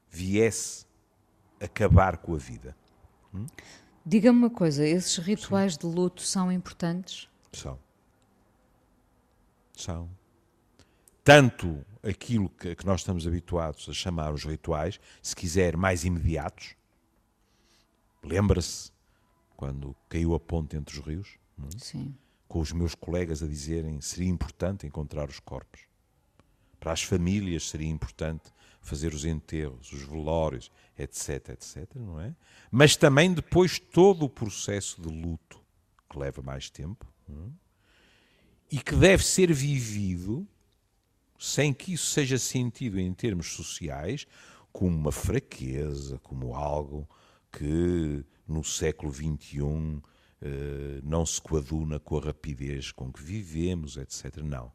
viesse 0.09 0.87
acabar 1.59 2.19
com 2.19 2.35
a 2.35 2.39
vida. 2.39 2.77
Hum? 3.35 3.47
Diga-me 4.05 4.39
uma 4.39 4.51
coisa, 4.51 4.87
esses 4.87 5.17
rituais 5.17 5.75
Sim. 5.75 5.81
de 5.81 5.87
luto 5.87 6.23
são 6.23 6.53
importantes? 6.53 7.29
São. 7.53 7.79
São. 9.73 10.22
Tanto 11.25 11.85
aquilo 12.03 12.49
que, 12.49 12.75
que 12.75 12.87
nós 12.87 13.01
estamos 13.01 13.27
habituados 13.27 13.89
a 13.89 13.93
chamar 13.93 14.33
os 14.33 14.45
rituais, 14.45 14.99
se 15.23 15.37
quiser, 15.37 15.77
mais 15.77 16.05
imediatos. 16.05 16.75
Lembra-se 18.23 18.91
quando 19.57 19.95
caiu 20.09 20.35
a 20.35 20.41
ponte 20.41 20.77
entre 20.77 20.99
os 20.99 21.07
rios? 21.07 21.39
É? 21.63 21.79
Sim. 21.79 22.15
Com 22.49 22.61
os 22.61 22.73
meus 22.73 22.95
colegas 22.95 23.43
a 23.43 23.47
dizerem 23.47 24.01
seria 24.01 24.29
importante 24.29 24.87
encontrar 24.87 25.29
os 25.29 25.39
corpos. 25.39 25.83
Para 26.81 26.93
as 26.93 27.03
famílias 27.03 27.69
seria 27.69 27.89
importante 27.89 28.53
fazer 28.81 29.15
os 29.15 29.25
enterros, 29.25 29.93
os 29.93 30.03
velórios, 30.03 30.71
etc, 30.99 31.51
etc, 31.51 31.89
não 31.95 32.21
é? 32.21 32.35
Mas 32.71 32.97
também 32.97 33.33
depois 33.33 33.79
todo 33.79 34.25
o 34.25 34.29
processo 34.29 35.01
de 35.01 35.09
luto, 35.09 35.61
que 36.11 36.19
leva 36.19 36.43
mais 36.43 36.69
tempo, 36.69 37.07
é? 37.31 37.51
e 38.73 38.79
que 38.79 38.97
deve 38.97 39.25
ser 39.25 39.53
vivido 39.53 40.47
sem 41.43 41.75
que 41.75 41.95
isso 41.95 42.07
seja 42.07 42.39
sentido 42.39 43.01
em 43.01 43.13
termos 43.13 43.49
sociais 43.55 44.27
como 44.73 44.97
uma 44.97 45.11
fraqueza, 45.11 46.17
como 46.21 46.55
algo 46.55 47.09
que 47.51 48.25
no 48.47 48.63
século 48.63 49.13
XXI 49.13 50.01
eh, 50.41 51.01
não 51.03 51.27
se 51.27 51.43
coaduna 51.43 51.99
com 51.99 52.17
a 52.17 52.21
rapidez 52.21 52.93
com 52.93 53.13
que 53.13 53.21
vivemos, 53.21 53.97
etc. 53.97 54.37
Não. 54.37 54.73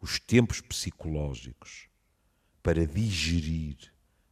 Os 0.00 0.20
tempos 0.20 0.60
psicológicos 0.60 1.88
para 2.62 2.86
digerir 2.86 3.76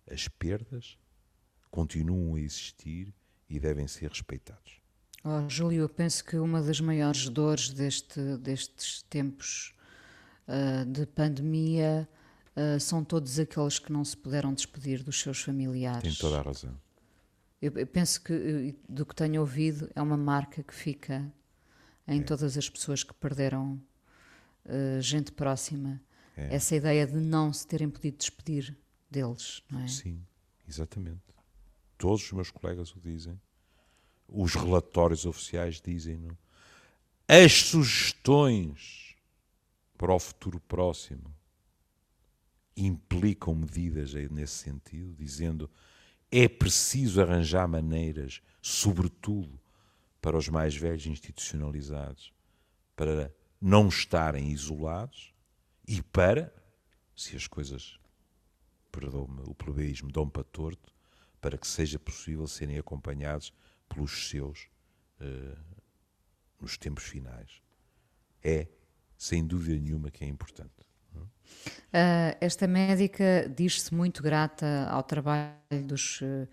as 0.09 0.29
perdas 0.29 0.97
continuam 1.69 2.37
a 2.37 2.41
existir 2.41 3.13
e 3.51 3.59
devem 3.59 3.89
ser 3.89 4.09
respeitados. 4.09 4.81
Oh, 5.25 5.49
Júlio, 5.49 5.81
eu 5.81 5.89
penso 5.89 6.25
que 6.25 6.37
uma 6.37 6.63
das 6.63 6.81
maiores 6.81 7.29
dores 7.29 7.71
deste, 7.71 8.37
destes 8.37 9.03
tempos 9.03 9.75
uh, 10.49 10.85
de 10.87 11.07
pandemia 11.07 12.09
uh, 12.57 12.81
são 12.81 13.05
todos 13.05 13.39
aqueles 13.39 13.79
que 13.79 13.93
não 13.93 14.05
se 14.05 14.17
puderam 14.17 14.53
despedir 14.55 15.03
dos 15.03 15.21
seus 15.21 15.41
familiares. 15.41 16.03
Tem 16.03 16.15
toda 16.15 16.39
a 16.39 16.43
razão. 16.43 16.79
Eu, 17.61 17.73
eu 17.77 17.87
penso 17.87 18.21
que, 18.23 18.75
do 18.89 19.07
que 19.07 19.15
tenho 19.15 19.41
ouvido, 19.41 19.91
é 19.95 20.03
uma 20.03 20.17
marca 20.17 20.63
que 20.63 20.75
fica 20.75 21.33
em 22.09 22.21
é. 22.21 22.25
todas 22.25 22.57
as 22.59 22.69
pessoas 22.69 23.05
que 23.05 23.15
perderam 23.15 23.81
uh, 24.67 25.01
gente 25.01 25.33
próxima. 25.33 26.01
É. 26.37 26.57
Essa 26.57 26.75
ideia 26.75 27.07
de 27.07 27.21
não 27.21 27.53
se 27.53 27.67
terem 27.67 27.89
podido 27.89 28.17
despedir 28.17 28.77
deles, 29.11 29.63
não 29.71 29.81
é? 29.81 29.89
Sim, 29.89 30.25
exatamente. 30.69 31.21
Todos 31.99 32.25
os 32.25 32.33
meus 32.33 32.51
colegas 32.51 32.91
o 32.97 33.01
dizem 33.01 33.39
os 34.33 34.55
relatórios 34.55 35.27
oficiais 35.27 35.81
dizem. 35.81 36.17
Não? 36.17 36.37
As 37.29 37.53
sugestões 37.53 39.12
para 40.03 40.13
o 40.13 40.19
futuro 40.19 40.59
próximo 40.59 41.33
implicam 42.77 43.55
medidas 43.55 44.15
nesse 44.33 44.55
sentido, 44.55 45.15
dizendo 45.15 45.71
é 46.29 46.49
preciso 46.49 47.23
arranjar 47.23 47.69
maneiras, 47.69 48.43
sobretudo 48.61 49.61
para 50.21 50.37
os 50.37 50.49
mais 50.49 50.75
velhos 50.75 51.07
institucionalizados, 51.07 52.35
para 52.97 53.33
não 53.61 53.87
estarem 53.87 54.51
isolados 54.51 55.33
e 55.87 56.03
para, 56.03 56.53
se 57.15 57.37
as 57.37 57.47
coisas, 57.47 57.97
perdoa-me, 58.91 59.43
o 59.43 59.55
plebeísmo 59.55 60.11
dão 60.11 60.29
para 60.29 60.43
torto, 60.43 60.93
para 61.41 61.57
que 61.57 61.67
seja 61.69 62.01
possível 62.01 62.49
serem 62.49 62.77
acompanhados 62.77 63.55
pelos 63.89 64.29
seus 64.29 64.69
uh, 65.21 65.57
nos 66.61 66.77
tempos 66.77 67.05
finais. 67.05 67.63
É, 68.43 68.67
sem 69.23 69.47
dúvida 69.47 69.79
nenhuma, 69.79 70.11
que 70.11 70.25
é 70.25 70.27
importante. 70.27 70.73
Uh, 71.55 72.35
esta 72.41 72.67
médica 72.67 73.49
diz-se 73.57 73.95
muito 73.95 74.21
grata 74.21 74.89
ao 74.91 75.01
trabalho 75.05 75.55
dos, 75.87 76.21
uh, 76.23 76.49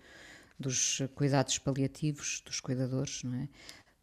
dos 0.56 1.02
cuidados 1.16 1.58
paliativos, 1.58 2.40
dos 2.46 2.60
cuidadores, 2.60 3.24
não 3.24 3.34
é? 3.34 3.48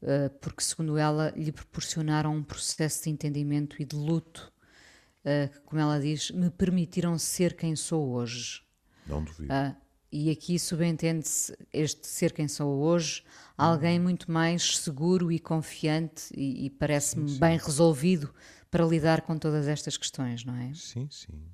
Uh, 0.02 0.30
porque, 0.42 0.62
segundo 0.62 0.98
ela, 0.98 1.32
lhe 1.38 1.54
proporcionaram 1.54 2.36
um 2.36 2.44
processo 2.44 3.06
de 3.06 3.10
entendimento 3.10 3.82
e 3.82 3.86
de 3.86 3.96
luto 3.96 4.52
uh, 5.22 5.50
que, 5.50 5.62
como 5.62 5.82
ela 5.82 5.98
diz, 5.98 6.30
me 6.32 6.50
permitiram 6.50 7.18
ser 7.18 7.56
quem 7.56 7.74
sou 7.74 8.10
hoje. 8.10 8.62
Não 9.08 9.24
duvido. 9.24 9.54
E 10.12 10.30
aqui 10.30 10.58
subentende-se 10.60 11.58
este 11.72 12.08
ser 12.08 12.34
quem 12.34 12.48
sou 12.48 12.82
hoje, 12.82 13.24
alguém 13.58 14.00
muito 14.00 14.32
mais 14.32 14.78
seguro 14.78 15.32
e 15.32 15.38
confiante 15.38 16.34
e, 16.36 16.66
e 16.66 16.70
parece-me 16.70 17.38
bem 17.38 17.58
resolvido 17.58 18.34
para 18.78 18.86
lidar 18.86 19.24
com 19.24 19.40
todas 19.40 19.68
estas 19.68 19.98
questões, 19.98 20.46
não 20.46 20.56
é? 20.56 20.72
Sim, 20.76 21.10
sim. 21.10 21.50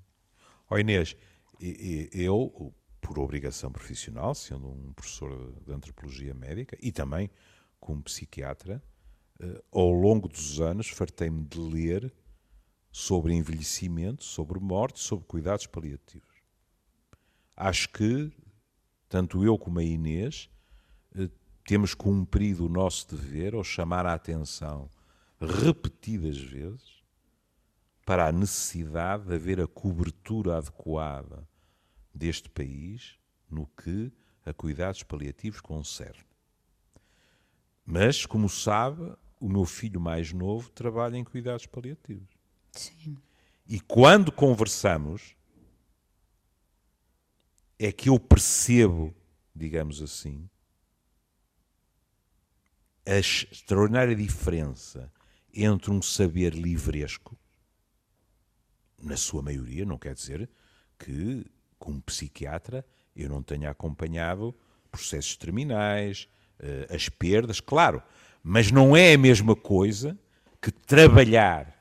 Ó 0.69 0.77
Inês, 0.77 1.15
eu, 2.11 2.75
por 2.99 3.17
obrigação 3.17 3.71
profissional, 3.71 4.35
sendo 4.35 4.67
um 4.67 4.91
professor 4.91 5.53
de 5.65 5.71
antropologia 5.71 6.33
médica 6.33 6.77
e 6.81 6.91
também 6.91 7.29
como 7.79 8.03
psiquiatra, 8.03 8.83
eh, 9.39 9.63
ao 9.71 9.89
longo 9.89 10.27
dos 10.27 10.59
anos 10.59 10.89
fartei-me 10.89 11.45
de 11.45 11.57
ler 11.59 12.13
sobre 12.91 13.33
envelhecimento, 13.33 14.21
sobre 14.21 14.59
morte, 14.59 14.99
sobre 14.99 15.25
cuidados 15.25 15.65
paliativos. 15.65 16.43
Acho 17.55 17.87
que 17.87 18.33
tanto 19.07 19.45
eu 19.45 19.57
como 19.57 19.79
a 19.79 19.83
Inês 19.83 20.49
eh, 21.15 21.29
temos 21.65 21.93
cumprido 21.93 22.65
o 22.65 22.69
nosso 22.69 23.15
dever 23.15 23.53
ao 23.53 23.63
chamar 23.63 24.05
a 24.05 24.13
atenção 24.13 24.89
repetidas 25.39 26.37
vezes 26.37 26.92
para 28.05 28.27
a 28.27 28.31
necessidade 28.31 29.25
de 29.25 29.35
haver 29.35 29.61
a 29.61 29.67
cobertura 29.67 30.57
adequada 30.57 31.47
deste 32.13 32.49
país 32.49 33.17
no 33.49 33.65
que 33.67 34.11
a 34.45 34.53
cuidados 34.53 35.03
paliativos 35.03 35.61
concerne. 35.61 36.25
Mas, 37.85 38.25
como 38.25 38.49
sabe, 38.49 39.15
o 39.39 39.47
meu 39.49 39.65
filho 39.65 39.99
mais 39.99 40.31
novo 40.31 40.69
trabalha 40.71 41.17
em 41.17 41.23
cuidados 41.23 41.65
paliativos. 41.65 42.29
Sim. 42.71 43.17
E 43.65 43.79
quando 43.79 44.31
conversamos, 44.31 45.35
é 47.79 47.91
que 47.91 48.09
eu 48.09 48.19
percebo, 48.19 49.13
digamos 49.55 50.01
assim, 50.01 50.49
a 53.05 53.17
extraordinária 53.17 54.15
diferença 54.15 55.11
entre 55.53 55.91
um 55.91 56.01
saber 56.01 56.53
livresco, 56.53 57.37
na 59.03 59.17
sua 59.17 59.41
maioria, 59.41 59.85
não 59.85 59.97
quer 59.97 60.13
dizer 60.13 60.49
que, 60.97 61.45
como 61.77 62.01
psiquiatra, 62.01 62.85
eu 63.15 63.29
não 63.29 63.43
tenha 63.43 63.69
acompanhado 63.69 64.55
processos 64.89 65.35
terminais, 65.35 66.27
eh, 66.59 66.87
as 66.89 67.09
perdas, 67.09 67.59
claro, 67.59 68.01
mas 68.41 68.71
não 68.71 68.95
é 68.95 69.13
a 69.13 69.17
mesma 69.17 69.55
coisa 69.55 70.17
que 70.61 70.71
trabalhar, 70.71 71.73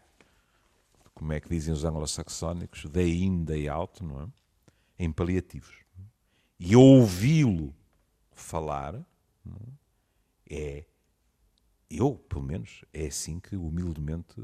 como 1.15 1.33
é 1.33 1.41
que 1.41 1.49
dizem 1.49 1.73
os 1.73 1.85
anglo-saxónicos, 1.85 2.85
day 2.91 3.23
in, 3.23 3.45
day 3.45 3.69
out, 3.69 4.03
não 4.03 4.23
é? 4.23 4.27
em 4.99 5.13
paliativos. 5.13 5.75
E 6.59 6.77
ouvi-lo 6.77 7.75
falar 8.33 9.05
é 10.49 10.85
eu 11.91 12.15
pelo 12.15 12.43
menos 12.43 12.85
é 12.93 13.07
assim 13.07 13.39
que 13.39 13.57
humildemente 13.57 14.41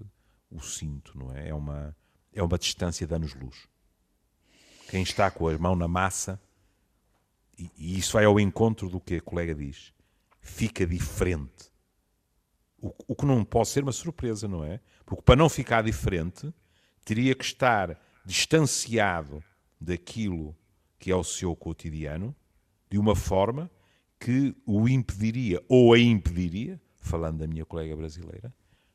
o 0.50 0.60
sinto 0.60 1.16
não 1.16 1.32
é? 1.32 1.48
É 1.48 1.54
uma 1.54 1.96
é 2.32 2.42
uma 2.42 2.58
distância 2.58 3.06
de 3.06 3.14
anos 3.14 3.34
luz 3.34 3.68
quem 4.88 5.02
está 5.02 5.30
com 5.30 5.48
a 5.48 5.58
mão 5.58 5.76
na 5.76 5.86
massa 5.86 6.40
e, 7.58 7.70
e 7.76 7.98
isso 7.98 8.14
vai 8.14 8.24
ao 8.24 8.40
encontro 8.40 8.88
do 8.88 8.98
que 8.98 9.16
a 9.16 9.20
colega 9.20 9.54
diz 9.54 9.92
fica 10.40 10.86
diferente. 10.86 11.70
O, 12.80 12.94
o 13.08 13.14
que 13.14 13.26
não 13.26 13.44
pode 13.44 13.68
ser 13.68 13.82
uma 13.82 13.92
surpresa 13.92 14.48
não 14.48 14.64
é? 14.64 14.80
Porque 15.04 15.22
para 15.22 15.36
não 15.36 15.48
ficar 15.48 15.82
diferente 15.82 16.52
teria 17.04 17.34
que 17.34 17.44
estar 17.44 18.00
distanciado 18.24 19.44
daquilo 19.80 20.56
que 20.98 21.10
é 21.10 21.16
o 21.16 21.22
seu 21.22 21.54
cotidiano, 21.54 22.34
de 22.90 22.98
uma 22.98 23.14
forma 23.14 23.70
que 24.18 24.54
o 24.66 24.88
impediria, 24.88 25.62
ou 25.68 25.92
a 25.92 25.98
impediria, 25.98 26.80
falando 26.96 27.38
da 27.38 27.46
minha 27.46 27.64
colega 27.64 27.94
brasileira, 27.94 28.52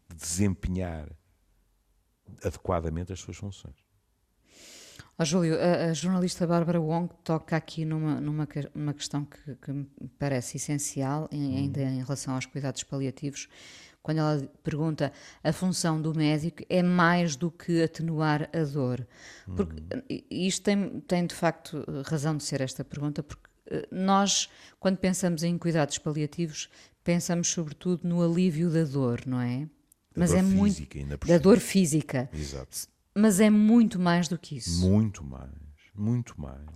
de 0.10 0.16
desempenhar 0.16 1.08
adequadamente 2.44 3.14
as 3.14 3.20
suas 3.20 3.38
funções. 3.38 3.76
Oh, 5.18 5.26
Júlio, 5.26 5.60
a, 5.60 5.90
a, 5.90 5.94
jornalista 5.94 6.48
Bárbara 6.48 6.82
Wong 6.82 7.10
toca 7.24 7.56
aqui 7.56 7.86
numa, 7.86 8.20
numa, 8.20 8.48
numa 8.74 8.94
questão 8.94 9.26
que, 9.26 9.56
que 9.56 9.72
me 9.72 9.88
parece 10.18 10.58
essencial, 10.58 11.30
em, 11.32 11.58
ainda 11.58 11.82
em 11.82 12.02
relação 12.02 12.34
aos 12.34 12.48
cuidados 12.48 12.84
paliativos, 12.84 13.48
quando 14.02 14.18
ela 14.18 14.52
pergunta 14.64 15.14
a 15.44 15.54
função 15.54 16.02
do 16.02 16.14
médico 16.14 16.64
é 16.68 16.84
mais 16.84 17.36
do 17.36 17.50
que 17.50 17.82
atenuar 17.84 18.50
a 18.54 18.64
dor. 18.64 19.08
Porque 19.56 19.82
uhum. 19.82 20.22
isto 20.30 20.64
tem, 20.64 21.00
tem 21.02 21.26
de 21.26 21.36
facto 21.36 21.86
razão 22.06 22.36
de 22.36 22.44
ser 22.44 22.60
esta 22.60 22.84
pergunta, 22.84 23.24
porque 23.24 23.50
eh, 23.68 23.88
nós, 23.92 24.50
quando 24.80 24.98
pensamos 24.98 25.44
em 25.44 25.58
cuidados 25.58 25.98
paliativos, 26.00 26.70
pensamos 27.04 27.48
sobretudo 27.48 28.08
no 28.08 28.22
alívio 28.22 28.70
da 28.70 28.84
dor, 28.84 29.22
não 29.26 29.40
é? 29.40 29.70
Da 30.16 30.20
Mas 30.20 30.32
dor 30.32 30.38
é 30.38 30.44
física, 30.44 31.00
muito 31.00 31.28
da 31.28 31.38
dor 31.38 31.60
física. 31.60 32.30
Exato. 32.34 32.88
Mas 33.16 33.40
é 33.40 33.50
muito 33.50 34.00
mais 34.00 34.28
do 34.28 34.38
que 34.38 34.58
isso. 34.58 34.88
Muito 34.88 35.24
mais, 35.24 35.52
muito 35.94 36.40
mais. 36.40 36.68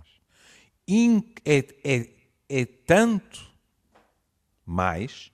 In, 0.86 1.22
é, 1.44 1.58
é, 1.84 2.10
é 2.48 2.64
tanto 2.64 3.48
mais 4.64 5.32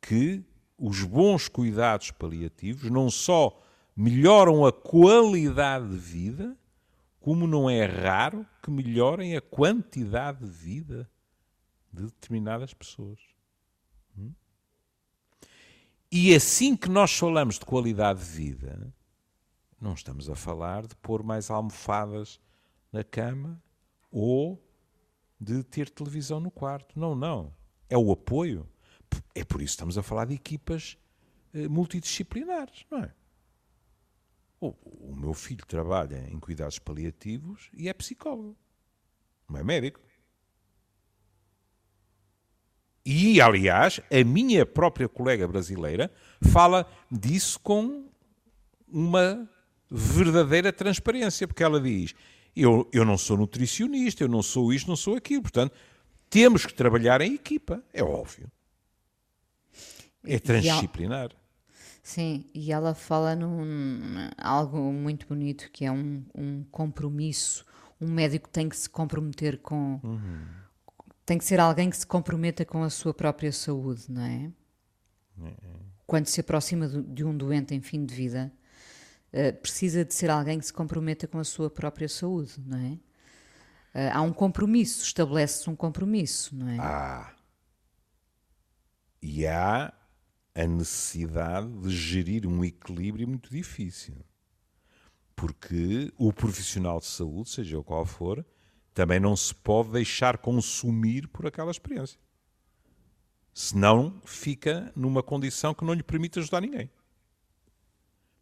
que 0.00 0.42
os 0.78 1.04
bons 1.04 1.48
cuidados 1.48 2.10
paliativos 2.10 2.90
não 2.90 3.10
só 3.10 3.62
melhoram 3.94 4.64
a 4.64 4.72
qualidade 4.72 5.88
de 5.90 5.98
vida, 5.98 6.56
como 7.20 7.46
não 7.46 7.68
é 7.68 7.84
raro 7.84 8.46
que 8.62 8.70
melhorem 8.70 9.36
a 9.36 9.42
quantidade 9.42 10.38
de 10.40 10.50
vida 10.50 11.10
de 11.92 12.04
determinadas 12.04 12.72
pessoas. 12.72 13.18
E 16.12 16.34
assim 16.34 16.76
que 16.76 16.88
nós 16.88 17.16
falamos 17.16 17.58
de 17.58 17.64
qualidade 17.64 18.18
de 18.18 18.26
vida, 18.26 18.92
não 19.80 19.94
estamos 19.94 20.28
a 20.28 20.34
falar 20.34 20.86
de 20.86 20.96
pôr 20.96 21.22
mais 21.22 21.50
almofadas 21.50 22.40
na 22.92 23.04
cama 23.04 23.62
ou 24.10 24.60
de 25.40 25.62
ter 25.62 25.88
televisão 25.88 26.40
no 26.40 26.50
quarto. 26.50 26.98
Não, 26.98 27.14
não. 27.14 27.54
É 27.88 27.96
o 27.96 28.10
apoio. 28.10 28.68
É 29.34 29.44
por 29.44 29.62
isso 29.62 29.72
que 29.72 29.76
estamos 29.76 29.96
a 29.96 30.02
falar 30.02 30.26
de 30.26 30.34
equipas 30.34 30.98
eh, 31.54 31.68
multidisciplinares, 31.68 32.84
não 32.90 32.98
é? 32.98 33.14
O, 34.60 35.14
meu 35.14 35.32
filho 35.32 35.64
trabalha 35.64 36.28
em 36.28 36.38
cuidados 36.38 36.78
paliativos 36.78 37.70
e 37.72 37.88
é 37.88 37.94
psicólogo, 37.94 38.58
não 39.48 39.58
é 39.58 39.64
médico. 39.64 39.98
E, 43.12 43.40
aliás, 43.40 44.00
a 44.08 44.22
minha 44.22 44.64
própria 44.64 45.08
colega 45.08 45.48
brasileira 45.48 46.12
fala 46.52 46.86
disso 47.10 47.58
com 47.58 48.04
uma 48.86 49.50
verdadeira 49.90 50.72
transparência, 50.72 51.48
porque 51.48 51.64
ela 51.64 51.80
diz: 51.80 52.14
eu, 52.54 52.88
eu 52.92 53.04
não 53.04 53.18
sou 53.18 53.36
nutricionista, 53.36 54.22
eu 54.22 54.28
não 54.28 54.44
sou 54.44 54.72
isto, 54.72 54.86
não 54.86 54.94
sou 54.94 55.16
aquilo, 55.16 55.42
portanto, 55.42 55.74
temos 56.28 56.64
que 56.64 56.72
trabalhar 56.72 57.20
em 57.20 57.34
equipa, 57.34 57.82
é 57.92 58.00
óbvio. 58.00 58.48
É 60.22 60.38
transdisciplinar. 60.38 61.30
Sim, 62.04 62.44
e 62.54 62.70
ela 62.70 62.94
fala 62.94 63.34
num 63.34 64.30
algo 64.38 64.92
muito 64.92 65.26
bonito 65.26 65.68
que 65.72 65.84
é 65.84 65.90
um, 65.90 66.24
um 66.32 66.62
compromisso. 66.70 67.66
Um 68.00 68.08
médico 68.08 68.48
tem 68.48 68.68
que 68.68 68.76
se 68.76 68.88
comprometer 68.88 69.58
com. 69.58 69.98
Uhum. 70.04 70.59
Tem 71.30 71.38
que 71.38 71.44
ser 71.44 71.60
alguém 71.60 71.88
que 71.88 71.96
se 71.96 72.04
comprometa 72.04 72.64
com 72.64 72.82
a 72.82 72.90
sua 72.90 73.14
própria 73.14 73.52
saúde, 73.52 74.06
não 74.08 74.20
é? 74.20 74.50
Uhum. 75.38 75.54
Quando 76.04 76.26
se 76.26 76.40
aproxima 76.40 76.88
de 76.88 77.24
um 77.24 77.36
doente 77.36 77.72
em 77.72 77.80
fim 77.80 78.04
de 78.04 78.12
vida, 78.12 78.52
uh, 79.32 79.56
precisa 79.60 80.04
de 80.04 80.12
ser 80.12 80.28
alguém 80.28 80.58
que 80.58 80.66
se 80.66 80.72
comprometa 80.72 81.28
com 81.28 81.38
a 81.38 81.44
sua 81.44 81.70
própria 81.70 82.08
saúde, 82.08 82.54
não 82.66 82.76
é? 82.76 82.90
Uh, 82.90 84.12
há 84.12 84.22
um 84.22 84.32
compromisso, 84.32 85.04
estabelece-se 85.04 85.70
um 85.70 85.76
compromisso, 85.76 86.52
não 86.56 86.68
é? 86.68 86.78
Ah. 86.80 87.32
E 89.22 89.46
há 89.46 89.94
a 90.52 90.66
necessidade 90.66 91.68
de 91.78 91.90
gerir 91.90 92.44
um 92.44 92.64
equilíbrio 92.64 93.28
muito 93.28 93.50
difícil. 93.50 94.16
Porque 95.36 96.12
o 96.18 96.32
profissional 96.32 96.98
de 96.98 97.06
saúde, 97.06 97.50
seja 97.50 97.78
o 97.78 97.84
qual 97.84 98.04
for, 98.04 98.44
também 99.00 99.18
não 99.18 99.34
se 99.34 99.54
pode 99.54 99.92
deixar 99.92 100.36
consumir 100.36 101.26
por 101.28 101.46
aquela 101.46 101.70
experiência. 101.70 102.20
Senão 103.54 104.20
fica 104.26 104.92
numa 104.94 105.22
condição 105.22 105.72
que 105.72 105.82
não 105.86 105.94
lhe 105.94 106.02
permite 106.02 106.38
ajudar 106.38 106.60
ninguém. 106.60 106.90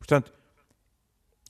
Portanto, 0.01 0.33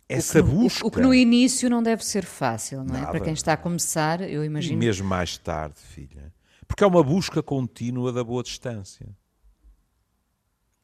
essa 0.06 0.40
o 0.40 0.44
que, 0.44 0.50
busca. 0.50 0.86
O, 0.86 0.90
que 0.90 1.00
no 1.00 1.14
início 1.14 1.70
não 1.70 1.82
deve 1.82 2.04
ser 2.04 2.26
fácil, 2.26 2.84
não 2.84 2.96
é? 2.96 3.00
Nada, 3.00 3.12
Para 3.12 3.20
quem 3.20 3.32
está 3.32 3.54
a 3.54 3.56
começar, 3.56 4.20
eu 4.20 4.44
imagino. 4.44 4.74
E 4.74 4.76
mesmo 4.76 5.08
mais 5.08 5.38
tarde, 5.38 5.80
filha. 5.80 6.30
Porque 6.66 6.84
é 6.84 6.86
uma 6.86 7.02
busca 7.02 7.42
contínua 7.42 8.12
da 8.12 8.22
boa 8.22 8.42
distância. 8.42 9.08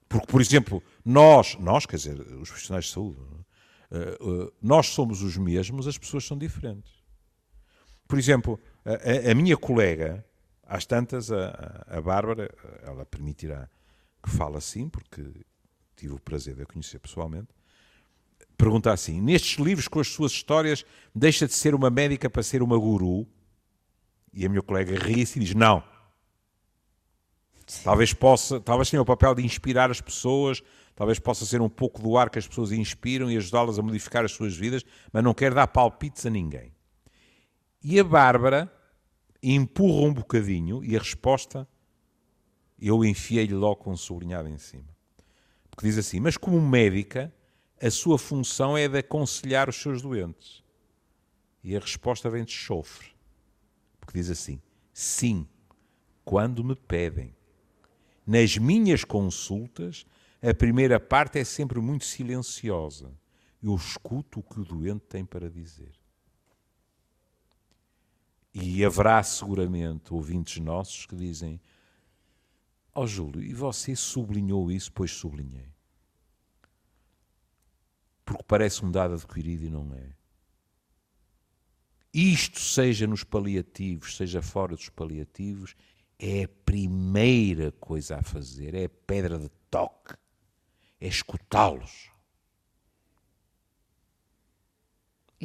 Porque, 0.08 0.28
por 0.28 0.40
exemplo, 0.40 0.82
nós, 1.04 1.58
nós, 1.60 1.84
quer 1.84 1.96
dizer, 1.96 2.18
os 2.18 2.48
profissionais 2.48 2.86
de 2.86 2.92
saúde, 2.92 3.18
eh, 3.90 4.18
eh, 4.18 4.52
nós 4.62 4.86
somos 4.86 5.20
os 5.20 5.36
mesmos, 5.36 5.86
as 5.86 5.98
pessoas 5.98 6.24
são 6.24 6.38
diferentes. 6.38 7.03
Por 8.06 8.18
exemplo, 8.18 8.60
a, 8.84 9.30
a 9.30 9.34
minha 9.34 9.56
colega, 9.56 10.24
às 10.62 10.84
tantas, 10.86 11.30
a, 11.32 11.84
a 11.86 12.00
Bárbara, 12.00 12.50
ela 12.82 13.04
permitirá 13.06 13.68
que 14.22 14.30
fale 14.30 14.56
assim, 14.56 14.88
porque 14.88 15.22
tive 15.96 16.14
o 16.14 16.20
prazer 16.20 16.54
de 16.54 16.62
a 16.62 16.66
conhecer 16.66 16.98
pessoalmente, 16.98 17.48
pergunta 18.56 18.92
assim: 18.92 19.20
nestes 19.20 19.58
livros 19.58 19.88
com 19.88 20.00
as 20.00 20.08
suas 20.08 20.32
histórias, 20.32 20.84
deixa 21.14 21.46
de 21.46 21.54
ser 21.54 21.74
uma 21.74 21.90
médica 21.90 22.28
para 22.30 22.42
ser 22.42 22.62
uma 22.62 22.78
guru? 22.78 23.26
E 24.32 24.44
a 24.44 24.48
minha 24.48 24.62
colega 24.62 24.98
ri-se 24.98 25.38
e 25.38 25.44
diz: 25.44 25.54
não. 25.54 25.82
Talvez 27.82 28.12
possa, 28.12 28.60
talvez 28.60 28.90
tenha 28.90 29.00
o 29.00 29.06
papel 29.06 29.34
de 29.34 29.42
inspirar 29.42 29.90
as 29.90 30.00
pessoas, 30.00 30.62
talvez 30.94 31.18
possa 31.18 31.46
ser 31.46 31.62
um 31.62 31.68
pouco 31.68 32.02
do 32.02 32.16
ar 32.18 32.28
que 32.28 32.38
as 32.38 32.46
pessoas 32.46 32.72
inspiram 32.72 33.30
e 33.30 33.36
ajudá-las 33.38 33.78
a 33.78 33.82
modificar 33.82 34.22
as 34.24 34.32
suas 34.32 34.54
vidas, 34.54 34.84
mas 35.10 35.24
não 35.24 35.32
quero 35.32 35.54
dar 35.54 35.66
palpites 35.66 36.26
a 36.26 36.30
ninguém. 36.30 36.73
E 37.86 38.00
a 38.00 38.04
Bárbara 38.04 38.72
empurra 39.42 40.06
um 40.06 40.14
bocadinho 40.14 40.82
e 40.82 40.96
a 40.96 40.98
resposta 40.98 41.68
eu 42.78 43.04
enfiei-lhe 43.04 43.52
logo 43.52 43.90
um 43.90 43.96
sublinhado 43.96 44.48
em 44.48 44.56
cima. 44.56 44.88
Porque 45.68 45.86
diz 45.86 45.98
assim: 45.98 46.18
Mas 46.18 46.38
como 46.38 46.58
médica, 46.62 47.30
a 47.80 47.90
sua 47.90 48.18
função 48.18 48.74
é 48.74 48.88
de 48.88 48.98
aconselhar 48.98 49.68
os 49.68 49.76
seus 49.76 50.00
doentes. 50.00 50.64
E 51.62 51.76
a 51.76 51.80
resposta 51.80 52.30
vem 52.30 52.42
de 52.42 52.52
chofre. 52.52 53.08
Porque 54.00 54.18
diz 54.18 54.30
assim: 54.30 54.62
Sim, 54.90 55.46
quando 56.24 56.64
me 56.64 56.74
pedem. 56.74 57.36
Nas 58.26 58.56
minhas 58.56 59.04
consultas, 59.04 60.06
a 60.40 60.54
primeira 60.54 60.98
parte 60.98 61.38
é 61.38 61.44
sempre 61.44 61.78
muito 61.80 62.06
silenciosa. 62.06 63.12
Eu 63.62 63.74
escuto 63.76 64.40
o 64.40 64.42
que 64.42 64.60
o 64.60 64.64
doente 64.64 65.04
tem 65.06 65.22
para 65.22 65.50
dizer. 65.50 65.92
E 68.54 68.84
haverá 68.84 69.20
seguramente 69.24 70.14
ouvintes 70.14 70.62
nossos 70.62 71.06
que 71.06 71.16
dizem: 71.16 71.60
Ó 72.94 73.02
oh, 73.02 73.06
Júlio, 73.06 73.42
e 73.42 73.52
você 73.52 73.96
sublinhou 73.96 74.70
isso? 74.70 74.92
Pois 74.92 75.10
sublinhei. 75.10 75.74
Porque 78.24 78.44
parece 78.44 78.84
um 78.84 78.90
dado 78.90 79.14
adquirido 79.14 79.64
e 79.64 79.70
não 79.70 79.92
é. 79.92 80.12
Isto, 82.12 82.60
seja 82.60 83.08
nos 83.08 83.24
paliativos, 83.24 84.16
seja 84.16 84.40
fora 84.40 84.76
dos 84.76 84.88
paliativos, 84.88 85.74
é 86.16 86.44
a 86.44 86.48
primeira 86.64 87.72
coisa 87.72 88.18
a 88.18 88.22
fazer, 88.22 88.72
é 88.72 88.84
a 88.84 88.88
pedra 88.88 89.36
de 89.36 89.48
toque, 89.68 90.14
é 91.00 91.08
escutá-los. 91.08 92.13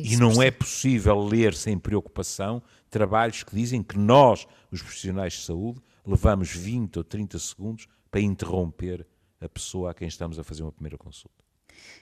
E 0.06 0.18
não 0.18 0.42
é 0.42 0.52
possível 0.52 1.20
ler 1.24 1.54
sem 1.54 1.78
preocupação 1.78 2.62
trabalhos 2.90 3.44
que 3.44 3.56
dizem 3.56 3.84
que 3.84 3.98
nós, 3.98 4.48
os 4.72 4.82
profissionais 4.82 5.34
de 5.34 5.42
saúde, 5.42 5.82
levamos 6.06 6.50
20 6.50 6.98
ou 6.98 7.04
30 7.04 7.38
segundos 7.40 7.88
para 8.10 8.22
interromper 8.22 9.06
a 9.40 9.48
pessoa 9.48 9.92
a 9.92 9.94
quem 9.94 10.08
estamos 10.08 10.40
a 10.40 10.44
fazer 10.44 10.64
uma 10.64 10.72
primeira 10.72 10.98
consulta. 10.98 11.44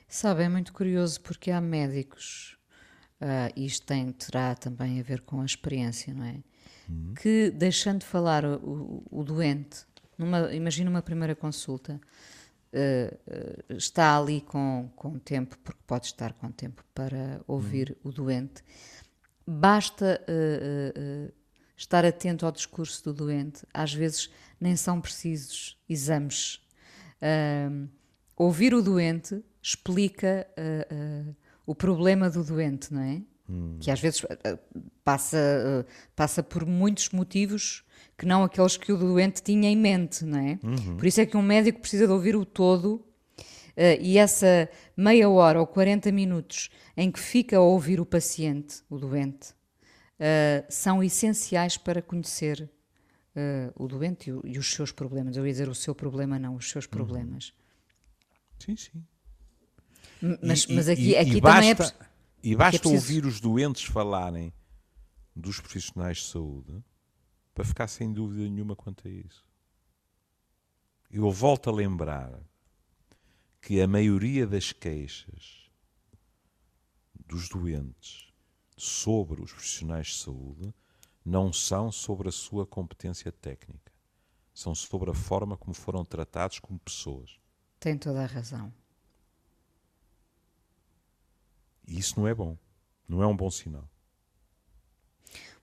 Sabe, 0.07 0.43
é 0.43 0.49
muito 0.49 0.73
curioso 0.73 1.21
porque 1.21 1.51
há 1.51 1.59
médicos, 1.59 2.57
uh, 3.21 3.51
isto 3.55 3.85
tem, 3.85 4.11
terá 4.11 4.55
também 4.55 4.99
a 4.99 5.03
ver 5.03 5.21
com 5.21 5.41
a 5.41 5.45
experiência, 5.45 6.13
não 6.13 6.23
é? 6.23 6.41
Uhum. 6.89 7.13
Que 7.21 7.51
deixando 7.51 7.99
de 7.99 8.05
falar 8.05 8.45
o, 8.45 9.03
o, 9.11 9.23
doente, 9.23 9.85
numa, 10.17 10.53
imagina 10.53 10.89
uma 10.89 11.01
primeira 11.01 11.35
consulta, 11.35 11.99
uh, 12.73 13.73
uh, 13.73 13.77
está 13.77 14.17
ali 14.17 14.41
com, 14.41 14.89
com 14.95 15.17
tempo, 15.19 15.57
porque 15.63 15.81
pode 15.85 16.07
estar 16.07 16.33
com 16.33 16.51
tempo 16.51 16.83
para 16.93 17.41
ouvir 17.47 17.97
uhum. 18.03 18.09
o 18.09 18.13
doente, 18.13 18.63
basta 19.45 20.21
estar 21.77 22.03
atento 22.03 22.45
ao 22.45 22.51
discurso 22.51 23.03
do 23.05 23.13
doente. 23.13 23.65
Às 23.73 23.93
vezes 23.93 24.29
nem 24.59 24.75
são 24.75 24.99
precisos 24.99 25.79
exames. 25.87 26.55
Uh, 27.21 27.87
ouvir 28.35 28.73
o 28.73 28.81
doente 28.81 29.43
explica 29.61 30.47
uh, 30.57 31.29
uh, 31.29 31.35
o 31.65 31.75
problema 31.75 32.29
do 32.29 32.43
doente, 32.43 32.93
não 32.93 33.01
é? 33.01 33.21
Hum. 33.49 33.77
Que 33.79 33.91
às 33.91 33.99
vezes 33.99 34.25
passa, 35.03 35.85
passa 36.15 36.43
por 36.43 36.65
muitos 36.65 37.09
motivos 37.11 37.85
que 38.17 38.25
não 38.25 38.43
aqueles 38.43 38.77
que 38.77 38.91
o 38.91 38.97
doente 38.97 39.43
tinha 39.43 39.69
em 39.69 39.75
mente, 39.75 40.25
não 40.25 40.39
é? 40.39 40.59
Uhum. 40.63 40.97
Por 40.97 41.05
isso 41.05 41.21
é 41.21 41.25
que 41.25 41.37
um 41.37 41.41
médico 41.41 41.79
precisa 41.79 42.07
de 42.07 42.13
ouvir 42.13 42.35
o 42.35 42.45
todo 42.45 43.05
e 44.01 44.17
essa 44.17 44.67
meia 44.95 45.29
hora 45.29 45.59
ou 45.59 45.67
40 45.67 46.11
minutos 46.11 46.71
em 46.97 47.11
que 47.11 47.19
fica 47.19 47.57
a 47.57 47.61
ouvir 47.61 48.01
o 48.01 48.05
paciente, 48.05 48.81
o 48.89 48.97
doente, 48.97 49.51
uh, 50.17 50.65
são 50.67 51.03
essenciais 51.03 51.77
para 51.77 52.01
conhecer 52.01 52.69
uh, 53.35 53.83
o 53.83 53.87
doente 53.87 54.29
e, 54.29 54.33
o, 54.33 54.41
e, 54.43 54.57
os 54.57 54.73
seus 54.73 54.91
problemas. 54.91 55.37
Eu 55.37 55.45
ia 55.45 55.51
dizer 55.51 55.69
o 55.69 55.75
seu 55.75 55.93
problema, 55.93 56.39
não, 56.39 56.55
os 56.55 56.69
seus 56.69 56.85
uhum. 56.85 56.91
problemas. 56.91 57.53
Sim, 58.59 58.75
sim. 58.75 59.03
Mas, 60.41 60.63
e, 60.63 60.73
mas 60.73 60.89
aqui, 60.89 61.09
e, 61.09 61.17
aqui 61.17 61.41
também 61.41 61.75
basta, 61.75 61.95
é. 62.03 62.07
E 62.41 62.55
basta 62.55 62.77
é 62.77 62.79
preciso... 62.79 62.95
ouvir 62.95 63.25
os 63.25 63.39
doentes 63.39 63.83
falarem 63.83 64.51
dos 65.35 65.59
profissionais 65.59 66.17
de 66.17 66.25
saúde 66.25 66.83
para 67.57 67.65
ficar 67.65 67.87
sem 67.87 68.13
dúvida 68.13 68.47
nenhuma 68.47 68.75
quanto 68.75 69.07
a 69.07 69.09
isso. 69.09 69.43
Eu 71.09 71.31
volto 71.31 71.71
a 71.71 71.73
lembrar 71.73 72.39
que 73.59 73.81
a 73.81 73.87
maioria 73.87 74.45
das 74.45 74.71
queixas 74.71 75.67
dos 77.15 77.49
doentes 77.49 78.31
sobre 78.77 79.41
os 79.41 79.51
profissionais 79.51 80.05
de 80.05 80.17
saúde 80.17 80.71
não 81.25 81.51
são 81.51 81.91
sobre 81.91 82.29
a 82.29 82.31
sua 82.31 82.63
competência 82.63 83.31
técnica, 83.31 83.91
são 84.53 84.75
sobre 84.75 85.09
a 85.09 85.15
forma 85.15 85.57
como 85.57 85.73
foram 85.73 86.05
tratados 86.05 86.59
como 86.59 86.77
pessoas. 86.77 87.39
Tem 87.79 87.97
toda 87.97 88.21
a 88.21 88.27
razão. 88.27 88.71
E 91.87 91.97
isso 91.97 92.19
não 92.19 92.27
é 92.27 92.35
bom, 92.35 92.55
não 93.07 93.23
é 93.23 93.25
um 93.25 93.35
bom 93.35 93.49
sinal. 93.49 93.89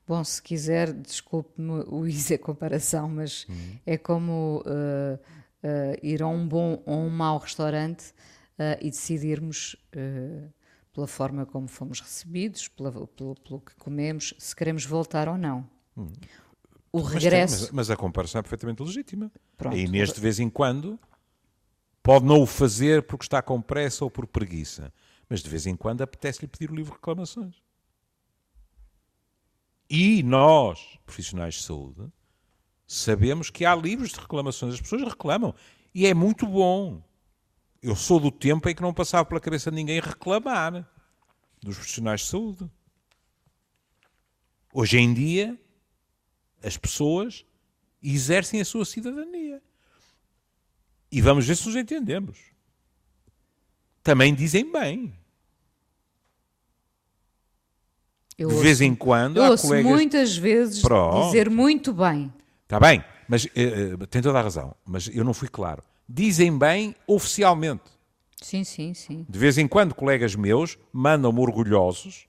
Bom, 0.07 0.23
se 0.23 0.43
quiser, 0.43 0.93
desculpe-me 0.93 1.83
o 1.87 2.05
é 2.31 2.39
comparação, 2.39 3.09
mas 3.09 3.47
uhum. 3.49 3.79
é 3.87 3.97
como 3.97 4.63
uh, 4.67 5.15
uh, 5.15 5.99
ir 6.03 6.23
a 6.23 6.29
um 6.29 6.47
bom 6.47 6.83
ou 6.85 6.99
um 6.99 7.11
mau 7.11 7.39
restaurante 7.39 8.11
uh, 8.59 8.79
e 8.81 8.91
decidirmos 8.91 9.77
pela 10.93 11.07
forma 11.07 11.45
como 11.45 11.67
fomos 11.67 12.01
recebidos, 12.01 12.69
pela, 12.69 12.93
pelo, 12.93 13.35
pelo, 13.35 13.61
que 13.61 13.75
comemos, 13.77 14.35
se 14.39 14.55
queremos 14.55 14.85
voltar 14.85 15.29
ou 15.29 15.37
não. 15.37 15.69
Hum. 15.97 16.13
O 16.93 17.01
regresso. 17.01 17.55
Mas, 17.55 17.63
mas, 17.63 17.71
mas, 17.73 17.91
a 17.91 17.97
comparação 17.97 18.39
é 18.39 18.43
perfeitamente 18.43 18.81
legítima. 18.81 19.33
Pronto. 19.57 19.75
A 19.75 19.79
Inês, 19.79 20.13
de 20.13 20.21
vez 20.21 20.39
em 20.39 20.49
quando, 20.49 20.99
pode 22.01 22.25
não 22.25 22.41
o 22.43 22.47
fazer 22.47 23.03
porque 23.03 23.25
está 23.25 23.43
com 23.43 23.61
pressa 23.61 24.05
ou 24.05 24.11
por 24.11 24.27
preguiça, 24.27 24.93
mas 25.29 25.43
de 25.43 25.49
vez 25.49 25.67
em 25.67 25.75
quando 25.75 26.03
apetece-lhe 26.03 26.47
pedir 26.47 26.71
o 26.71 26.75
livro 26.75 26.93
de 26.93 26.99
reclamações. 26.99 27.64
E 29.89 30.23
nós, 30.23 30.99
profissionais 31.05 31.55
de 31.55 31.63
saúde, 31.63 32.11
sabemos 32.87 33.51
que 33.51 33.65
há 33.65 33.75
livros 33.75 34.11
de 34.11 34.21
reclamações. 34.21 34.75
As 34.75 34.81
pessoas 34.81 35.03
reclamam. 35.03 35.55
E 35.95 36.07
é 36.07 36.15
muito 36.15 36.47
bom. 36.47 37.03
Eu 37.83 37.95
sou 37.95 38.19
do 38.19 38.31
tempo 38.31 38.69
em 38.69 38.75
que 38.75 38.83
não 38.83 38.95
passava 38.95 39.25
pela 39.25 39.41
cabeça 39.41 39.71
de 39.71 39.77
ninguém 39.77 40.01
reclamar 40.01 40.89
dos 41.63 41.77
profissionais 41.77 42.23
de 42.23 42.27
saúde. 42.29 42.71
Hoje 44.73 44.99
em 44.99 45.13
dia, 45.13 45.61
as 46.63 46.77
pessoas 46.77 47.45
exercem 48.03 48.61
a 48.61 48.65
sua 48.65 48.85
cidadania. 48.85 49.63
E 51.13 51.21
vamos 51.21 51.47
ver 51.47 51.57
se 51.57 51.67
nos 51.67 51.77
entendemos. 51.77 52.39
Também 54.03 54.35
dizem 54.35 54.71
bem. 54.71 55.15
Eu 58.37 58.49
de 58.49 58.55
ouço, 58.55 58.65
vez 58.65 58.81
em 58.81 58.95
quando 58.95 59.37
eu 59.37 59.45
há 59.45 59.51
ouço 59.51 59.67
colegas... 59.69 59.93
muitas 59.93 60.37
vezes 60.37 60.83
Pronto. 60.83 61.27
dizer 61.27 61.49
muito 61.49 61.93
bem. 61.93 62.33
Está 62.65 62.81
bem, 62.81 63.05
mas 63.29 63.45
uh, 63.45 64.07
tem 64.09 64.21
toda 64.21 64.39
a 64.39 64.43
razão. 64.43 64.75
Mas 64.85 65.09
eu 65.13 65.25
não 65.25 65.33
fui 65.33 65.49
claro 65.49 65.83
dizem 66.09 66.57
bem 66.57 66.95
oficialmente. 67.07 67.85
Sim, 68.41 68.63
sim, 68.63 68.93
sim. 68.93 69.27
De 69.29 69.39
vez 69.39 69.57
em 69.57 69.67
quando, 69.67 69.95
colegas 69.95 70.35
meus 70.35 70.79
mandam-me 70.93 71.41
orgulhosos 71.41 72.27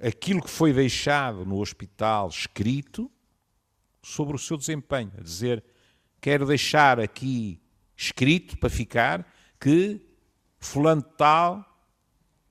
aquilo 0.00 0.42
que 0.42 0.50
foi 0.50 0.72
deixado 0.72 1.44
no 1.44 1.60
hospital 1.60 2.28
escrito 2.28 3.10
sobre 4.02 4.34
o 4.34 4.38
seu 4.38 4.56
desempenho. 4.56 5.12
A 5.16 5.22
dizer, 5.22 5.62
quero 6.20 6.44
deixar 6.44 6.98
aqui 6.98 7.60
escrito 7.96 8.58
para 8.58 8.68
ficar 8.68 9.24
que 9.60 10.04
fulano 10.58 11.02
tal 11.02 11.64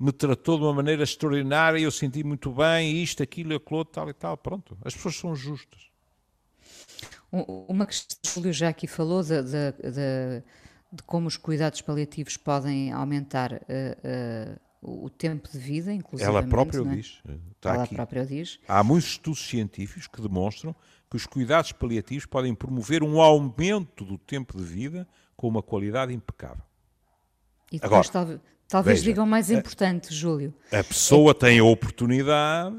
me 0.01 0.11
tratou 0.11 0.57
de 0.57 0.63
uma 0.63 0.73
maneira 0.73 1.03
extraordinária 1.03 1.77
e 1.77 1.83
eu 1.83 1.91
senti 1.91 2.23
muito 2.23 2.51
bem, 2.51 3.03
isto, 3.03 3.21
aquilo, 3.21 3.55
aquilo, 3.55 3.85
tal 3.85 4.09
e 4.09 4.13
tal. 4.13 4.35
Pronto. 4.35 4.75
As 4.83 4.95
pessoas 4.95 5.15
são 5.15 5.35
justas. 5.35 5.91
Uma 7.31 7.85
questão 7.85 8.17
que 8.19 8.29
o 8.29 8.33
Júlio 8.33 8.51
já 8.51 8.69
aqui 8.69 8.87
falou 8.87 9.21
de, 9.21 9.43
de, 9.43 9.71
de, 9.71 10.43
de, 10.91 11.03
como 11.03 11.27
os 11.27 11.37
cuidados 11.37 11.81
paliativos 11.81 12.35
podem 12.35 12.91
aumentar 12.91 13.53
uh, 13.53 14.57
uh, 14.81 15.05
o 15.05 15.09
tempo 15.09 15.47
de 15.51 15.59
vida, 15.59 15.93
inclusive. 15.93 16.27
Ela 16.27 16.41
própria 16.41 16.81
o 16.81 16.91
é? 16.91 16.95
diz. 16.95 17.21
Está 17.55 17.75
Ela 17.75 17.83
aqui. 17.83 17.93
própria 17.93 18.25
diz. 18.25 18.59
Há 18.67 18.83
muitos 18.83 19.11
estudos 19.11 19.47
científicos 19.47 20.07
que 20.07 20.19
demonstram 20.19 20.75
que 21.09 21.15
os 21.15 21.27
cuidados 21.27 21.71
paliativos 21.73 22.25
podem 22.25 22.55
promover 22.55 23.03
um 23.03 23.21
aumento 23.21 24.03
do 24.03 24.17
tempo 24.17 24.57
de 24.57 24.63
vida 24.63 25.07
com 25.37 25.47
uma 25.47 25.61
qualidade 25.61 26.11
impecável. 26.11 26.63
E 27.71 27.79
depois, 27.79 27.83
Agora, 27.83 28.09
talvez, 28.09 28.39
talvez 28.71 28.99
veja, 28.99 29.11
digam 29.11 29.25
mais 29.25 29.51
importante, 29.51 30.13
Júlio. 30.13 30.53
A 30.71 30.83
pessoa 30.83 31.31
é... 31.31 31.33
tem 31.33 31.59
a 31.59 31.63
oportunidade 31.63 32.75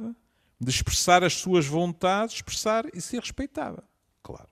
de 0.59 0.71
expressar 0.71 1.23
as 1.23 1.35
suas 1.35 1.67
vontades, 1.67 2.37
expressar 2.37 2.85
e 2.95 3.01
ser 3.01 3.21
respeitada. 3.21 3.85
Claro. 4.23 4.49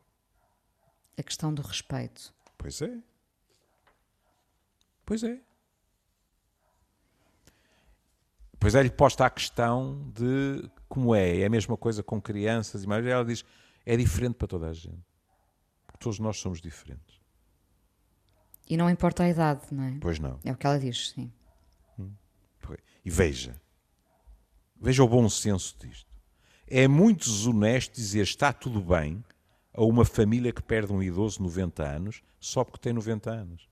A 1.17 1.23
questão 1.23 1.53
do 1.53 1.63
respeito. 1.63 2.35
Pois 2.59 2.83
é. 2.83 2.99
Pois 5.07 5.23
é. 5.23 5.41
Pois 8.59 8.75
é-lhe 8.75 8.91
posta 8.91 9.25
a 9.25 9.31
questão 9.31 10.13
de 10.15 10.71
como 10.89 11.15
é. 11.15 11.39
É 11.39 11.47
a 11.47 11.51
mesma 11.51 11.77
coisa 11.77 12.03
com 12.03 12.21
crianças 12.21 12.85
e 12.85 12.87
mais. 12.87 13.05
Ela 13.07 13.25
diz: 13.25 13.45
é 13.87 13.97
diferente 13.97 14.35
para 14.35 14.47
toda 14.47 14.69
a 14.69 14.73
gente. 14.75 15.03
Porque 15.87 15.99
todos 15.99 16.19
nós 16.19 16.39
somos 16.39 16.61
diferentes. 16.61 17.20
E 18.71 18.77
não 18.77 18.89
importa 18.89 19.25
a 19.25 19.29
idade, 19.29 19.63
não 19.73 19.83
é? 19.83 19.99
Pois 20.01 20.21
não. 20.21 20.39
É 20.45 20.53
o 20.53 20.57
que 20.57 20.65
ela 20.65 20.79
diz, 20.79 21.11
sim. 21.11 21.33
Hum. 21.99 22.13
E 23.05 23.11
veja, 23.11 23.61
veja 24.81 25.03
o 25.03 25.09
bom 25.09 25.29
senso 25.29 25.77
disto. 25.81 26.09
É 26.69 26.87
muito 26.87 27.25
desonesto 27.25 27.97
dizer 27.97 28.23
está 28.23 28.53
tudo 28.53 28.81
bem 28.81 29.25
a 29.75 29.83
uma 29.83 30.05
família 30.05 30.53
que 30.53 30.63
perde 30.63 30.93
um 30.93 31.03
idoso 31.03 31.39
de 31.39 31.43
90 31.43 31.83
anos 31.83 32.23
só 32.39 32.63
porque 32.63 32.79
tem 32.79 32.93
90 32.93 33.29
anos. 33.29 33.69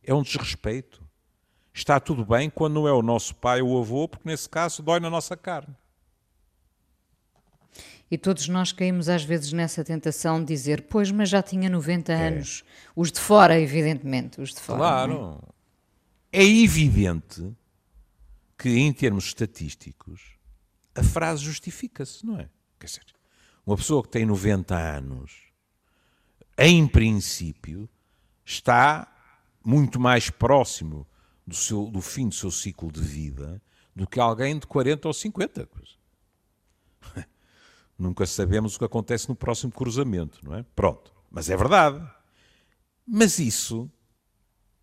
É 0.00 0.14
um 0.14 0.22
desrespeito. 0.22 1.02
Está 1.72 1.98
tudo 1.98 2.24
bem 2.24 2.48
quando 2.48 2.74
não 2.74 2.86
é 2.86 2.92
o 2.92 3.02
nosso 3.02 3.34
pai 3.34 3.62
ou 3.62 3.80
avô, 3.80 4.06
porque 4.06 4.28
nesse 4.28 4.48
caso 4.48 4.80
dói 4.80 5.00
na 5.00 5.10
nossa 5.10 5.36
carne. 5.36 5.74
E 8.10 8.18
todos 8.18 8.48
nós 8.48 8.70
caímos 8.70 9.08
às 9.08 9.24
vezes 9.24 9.52
nessa 9.52 9.82
tentação 9.82 10.40
de 10.40 10.46
dizer, 10.46 10.82
pois, 10.82 11.10
mas 11.10 11.28
já 11.28 11.42
tinha 11.42 11.68
90 11.68 12.12
é. 12.12 12.28
anos. 12.28 12.64
Os 12.94 13.10
de 13.10 13.18
fora, 13.18 13.58
evidentemente, 13.58 14.40
os 14.40 14.50
de 14.50 14.60
fora. 14.60 14.78
Claro. 14.78 15.42
É? 16.32 16.42
é 16.42 16.44
evidente 16.44 17.52
que, 18.58 18.68
em 18.68 18.92
termos 18.92 19.24
estatísticos, 19.26 20.20
a 20.94 21.02
frase 21.02 21.42
justifica-se, 21.42 22.24
não 22.24 22.38
é? 22.38 22.48
Quer 22.78 22.86
dizer, 22.86 23.02
uma 23.66 23.76
pessoa 23.76 24.02
que 24.02 24.10
tem 24.10 24.26
90 24.26 24.76
anos, 24.76 25.32
em 26.58 26.86
princípio, 26.86 27.88
está 28.44 29.10
muito 29.64 29.98
mais 29.98 30.30
próximo 30.30 31.06
do, 31.46 31.54
seu, 31.54 31.86
do 31.86 32.00
fim 32.00 32.28
do 32.28 32.34
seu 32.34 32.50
ciclo 32.50 32.92
de 32.92 33.00
vida 33.00 33.60
do 33.94 34.06
que 34.06 34.20
alguém 34.20 34.58
de 34.58 34.66
40 34.66 35.08
ou 35.08 35.14
50. 35.14 35.68
Nunca 37.98 38.26
sabemos 38.26 38.74
o 38.74 38.78
que 38.78 38.84
acontece 38.84 39.28
no 39.28 39.36
próximo 39.36 39.72
cruzamento, 39.72 40.40
não 40.44 40.54
é? 40.54 40.64
Pronto. 40.74 41.12
Mas 41.30 41.48
é 41.48 41.56
verdade. 41.56 42.04
Mas 43.06 43.38
isso, 43.38 43.90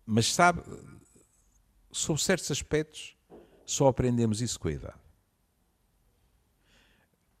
mas 0.06 0.32
sabe, 0.32 0.62
sobre 1.90 2.22
certos 2.22 2.50
aspectos, 2.50 3.16
só 3.64 3.88
aprendemos 3.88 4.40
isso 4.40 4.58
com 4.58 4.68
a 4.68 4.72
idade. 4.72 5.02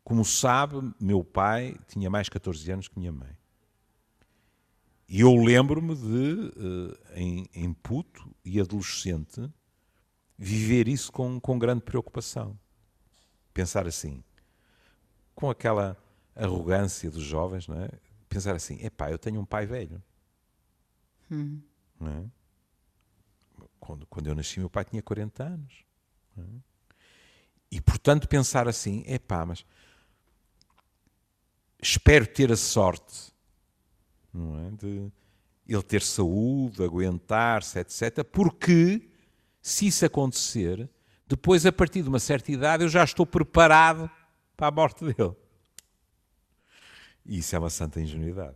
Como 0.04 0.24
sabe, 0.24 0.92
meu 1.00 1.22
pai 1.22 1.76
tinha 1.86 2.10
mais 2.10 2.28
14 2.28 2.70
anos 2.72 2.88
que 2.88 2.98
minha 2.98 3.12
mãe. 3.12 3.36
E 5.08 5.20
eu 5.20 5.34
lembro-me 5.36 5.94
de, 5.94 6.52
eh, 6.56 7.20
em, 7.20 7.46
em 7.54 7.72
puto 7.72 8.34
e 8.44 8.60
adolescente, 8.60 9.48
viver 10.38 10.88
isso 10.88 11.12
com, 11.12 11.38
com 11.38 11.58
grande 11.58 11.82
preocupação. 11.82 12.58
Pensar 13.52 13.86
assim, 13.86 14.24
com 15.34 15.50
aquela 15.50 15.96
arrogância 16.34 17.10
dos 17.10 17.22
jovens, 17.22 17.68
não 17.68 17.80
é? 17.80 17.88
Pensar 18.28 18.54
assim, 18.54 18.82
epá, 18.84 19.10
eu 19.10 19.18
tenho 19.18 19.40
um 19.40 19.44
pai 19.44 19.66
velho. 19.66 20.02
Hum. 21.30 21.60
Não 22.00 22.10
é? 22.10 22.24
quando, 23.82 24.06
quando 24.06 24.28
eu 24.28 24.34
nasci, 24.34 24.60
meu 24.60 24.70
pai 24.70 24.84
tinha 24.84 25.02
40 25.02 25.42
anos. 25.42 25.84
É? 26.38 26.42
E, 27.72 27.80
portanto, 27.80 28.28
pensar 28.28 28.68
assim, 28.68 29.02
epá, 29.08 29.44
mas 29.44 29.64
espero 31.82 32.24
ter 32.26 32.52
a 32.52 32.56
sorte 32.56 33.32
não 34.32 34.66
é? 34.66 34.70
de 34.70 35.10
ele 35.66 35.82
ter 35.82 36.00
saúde, 36.00 36.82
aguentar-se, 36.82 37.78
etc. 37.80 38.22
Porque, 38.24 39.10
se 39.60 39.88
isso 39.88 40.06
acontecer, 40.06 40.88
depois, 41.26 41.66
a 41.66 41.72
partir 41.72 42.02
de 42.02 42.08
uma 42.08 42.20
certa 42.20 42.52
idade, 42.52 42.84
eu 42.84 42.88
já 42.88 43.02
estou 43.02 43.26
preparado 43.26 44.08
para 44.62 44.68
a 44.68 44.70
morte 44.70 45.04
dele. 45.04 45.34
E 47.26 47.38
isso 47.38 47.56
é 47.56 47.58
uma 47.58 47.68
santa 47.68 48.00
ingenuidade. 48.00 48.54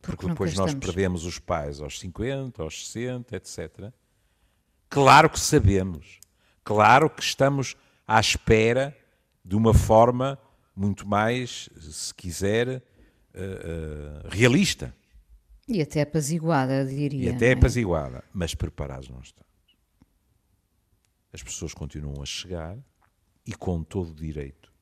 Porque, 0.00 0.16
Porque 0.16 0.28
depois 0.28 0.54
nós 0.54 0.72
perdemos 0.74 1.24
os 1.24 1.40
pais 1.40 1.80
aos 1.80 1.98
50, 1.98 2.62
aos 2.62 2.86
60, 2.86 3.34
etc. 3.34 3.92
Claro 4.88 5.28
que 5.28 5.40
sabemos. 5.40 6.20
Claro 6.62 7.10
que 7.10 7.20
estamos 7.20 7.74
à 8.06 8.20
espera 8.20 8.96
de 9.44 9.56
uma 9.56 9.74
forma 9.74 10.38
muito 10.74 11.04
mais, 11.04 11.68
se 11.80 12.14
quiser, 12.14 12.68
uh, 12.68 12.76
uh, 12.76 14.28
realista. 14.28 14.94
E 15.66 15.82
até 15.82 16.02
apaziguada, 16.02 16.86
diria. 16.86 17.28
E 17.28 17.34
até 17.34 17.48
é? 17.48 17.52
apaziguada, 17.54 18.22
mas 18.32 18.54
preparados 18.54 19.08
não 19.08 19.20
estamos. 19.20 19.50
As 21.32 21.42
pessoas 21.42 21.74
continuam 21.74 22.22
a 22.22 22.26
chegar 22.26 22.78
e 23.44 23.54
com 23.54 23.82
todo 23.82 24.10
o 24.10 24.14
direito. 24.14 24.72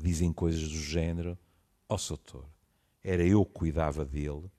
Dizem 0.00 0.32
coisas 0.32 0.62
do 0.62 0.78
género: 0.78 1.38
Ó 1.88 1.94
oh, 1.94 1.98
Soutor, 1.98 2.48
era 3.02 3.24
eu 3.24 3.44
que 3.44 3.52
cuidava 3.52 4.04
dele 4.04 4.50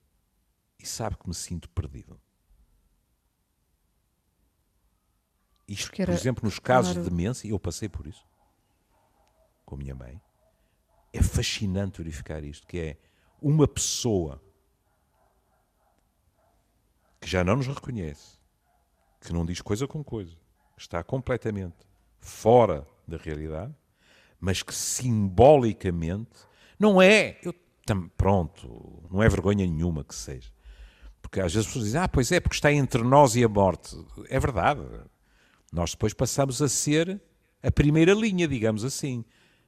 e 0.79 0.85
sabe 0.85 1.17
que 1.17 1.27
me 1.27 1.33
sinto 1.33 1.69
perdido. 1.69 2.19
Isto, 5.67 5.91
por 5.91 6.09
exemplo, 6.09 6.43
nos 6.43 6.59
casos 6.59 6.91
claro. 6.93 7.03
de 7.03 7.09
demência, 7.09 7.47
eu 7.47 7.59
passei 7.59 7.87
por 7.87 8.05
isso 8.05 8.25
com 9.65 9.75
a 9.75 9.77
minha 9.77 9.95
mãe, 9.95 10.21
é 11.11 11.21
fascinante 11.21 11.97
verificar 11.97 12.43
isto, 12.43 12.67
que 12.67 12.79
é 12.79 12.97
uma 13.41 13.67
pessoa 13.67 14.41
que 17.19 17.27
já 17.27 17.43
não 17.43 17.55
nos 17.55 17.67
reconhece, 17.67 18.37
que 19.21 19.33
não 19.33 19.45
diz 19.45 19.61
coisa 19.61 19.87
com 19.87 20.03
coisa, 20.03 20.37
está 20.77 21.03
completamente 21.03 21.75
fora 22.19 22.85
da 23.07 23.17
realidade, 23.17 23.73
mas 24.39 24.61
que 24.61 24.73
simbolicamente 24.73 26.31
não 26.79 27.01
é, 27.01 27.39
eu, 27.43 27.53
pronto, 28.17 29.03
não 29.09 29.21
é 29.21 29.29
vergonha 29.29 29.65
nenhuma 29.65 30.03
que 30.03 30.15
seja. 30.15 30.51
Porque 31.21 31.39
às 31.39 31.53
vezes 31.53 31.59
as 31.59 31.65
pessoas 31.67 31.85
dizem, 31.85 32.01
ah, 32.01 32.07
pois 32.07 32.31
é, 32.31 32.39
porque 32.39 32.55
está 32.55 32.71
entre 32.71 33.01
nós 33.03 33.35
e 33.35 33.43
a 33.43 33.49
morte. 33.49 33.95
É 34.29 34.39
verdade. 34.39 34.81
Nós 35.71 35.91
depois 35.91 36.13
passamos 36.13 36.61
a 36.61 36.67
ser 36.67 37.21
a 37.61 37.71
primeira 37.71 38.13
linha, 38.13 38.47
digamos 38.47 38.83
assim 38.83 39.23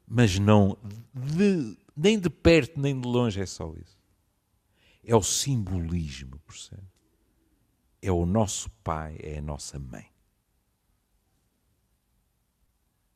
mas 0.07 0.37
não 0.37 0.77
de, 1.13 1.77
nem 1.95 2.19
de 2.19 2.29
perto 2.29 2.79
nem 2.79 2.99
de 2.99 3.07
longe 3.07 3.41
é 3.41 3.45
só 3.45 3.73
isso. 3.73 3.97
É 5.03 5.15
o 5.15 5.21
simbolismo, 5.21 6.39
percebe? 6.39 6.87
É 8.01 8.11
o 8.11 8.25
nosso 8.25 8.69
pai, 8.83 9.17
é 9.21 9.37
a 9.37 9.41
nossa 9.41 9.79
mãe. 9.79 10.05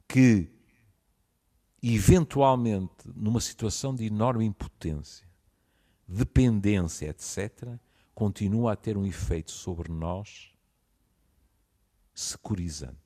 Que, 0.10 0.52
eventualmente, 1.82 3.08
numa 3.16 3.40
situação 3.40 3.96
de 3.96 4.06
enorme 4.06 4.44
impotência, 4.44 5.26
dependência, 6.06 7.08
etc., 7.08 7.80
continua 8.14 8.74
a 8.74 8.76
ter 8.76 8.98
um 8.98 9.06
efeito 9.06 9.52
sobre 9.52 9.90
nós 9.90 10.52
securizante. 12.14 12.98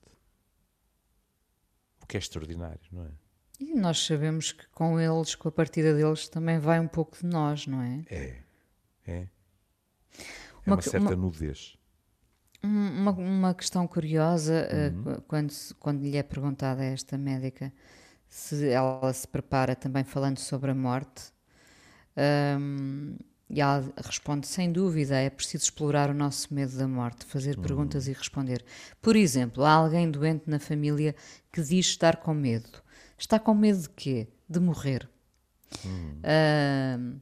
O 2.01 2.07
que 2.07 2.17
é 2.17 2.19
extraordinário, 2.19 2.81
não 2.91 3.05
é? 3.05 3.11
E 3.59 3.75
nós 3.75 4.03
sabemos 4.05 4.51
que 4.51 4.67
com 4.69 4.99
eles, 4.99 5.35
com 5.35 5.47
a 5.47 5.51
partida 5.51 5.93
deles, 5.93 6.27
também 6.27 6.57
vai 6.57 6.79
um 6.79 6.87
pouco 6.87 7.17
de 7.17 7.25
nós, 7.25 7.67
não 7.67 7.81
é? 7.81 8.03
É, 8.07 8.43
é. 9.05 9.27
É 10.65 10.69
uma, 10.69 10.75
uma 10.77 10.81
certa 10.81 10.99
uma, 10.99 11.15
nudez. 11.15 11.77
Uma, 12.63 13.11
uma 13.11 13.53
questão 13.53 13.85
curiosa, 13.85 14.53
eh, 14.53 14.89
uhum. 14.89 15.13
uh, 15.13 15.21
quando, 15.27 15.53
quando 15.79 16.01
lhe 16.01 16.15
é 16.15 16.23
perguntada 16.23 16.81
a 16.81 16.85
esta 16.85 17.17
médica 17.17 17.73
se 18.33 18.69
ela 18.69 19.13
se 19.13 19.27
prepara 19.27 19.75
também 19.75 20.03
falando 20.03 20.39
sobre 20.39 20.71
a 20.71 20.73
morte, 20.73 21.31
um, 22.57 23.15
e 23.47 23.61
ela 23.61 23.93
responde: 23.97 24.47
sem 24.47 24.71
dúvida, 24.71 25.15
é 25.15 25.29
preciso 25.29 25.65
explorar 25.65 26.09
o 26.09 26.13
nosso 26.15 26.51
medo 26.51 26.75
da 26.75 26.87
morte, 26.87 27.25
fazer 27.25 27.57
uhum. 27.57 27.61
perguntas 27.61 28.07
e 28.07 28.13
responder. 28.13 28.65
Por 28.99 29.15
exemplo, 29.15 29.63
há 29.63 29.73
alguém 29.73 30.09
doente 30.09 30.49
na 30.49 30.57
família 30.57 31.15
que 31.51 31.61
diz 31.61 31.85
estar 31.85 32.17
com 32.17 32.33
medo. 32.33 32.69
Está 33.17 33.39
com 33.39 33.53
medo 33.53 33.83
de 33.83 33.89
quê? 33.89 34.27
De 34.49 34.59
morrer. 34.59 35.07
Hum. 35.85 36.21
Uh, 36.23 37.21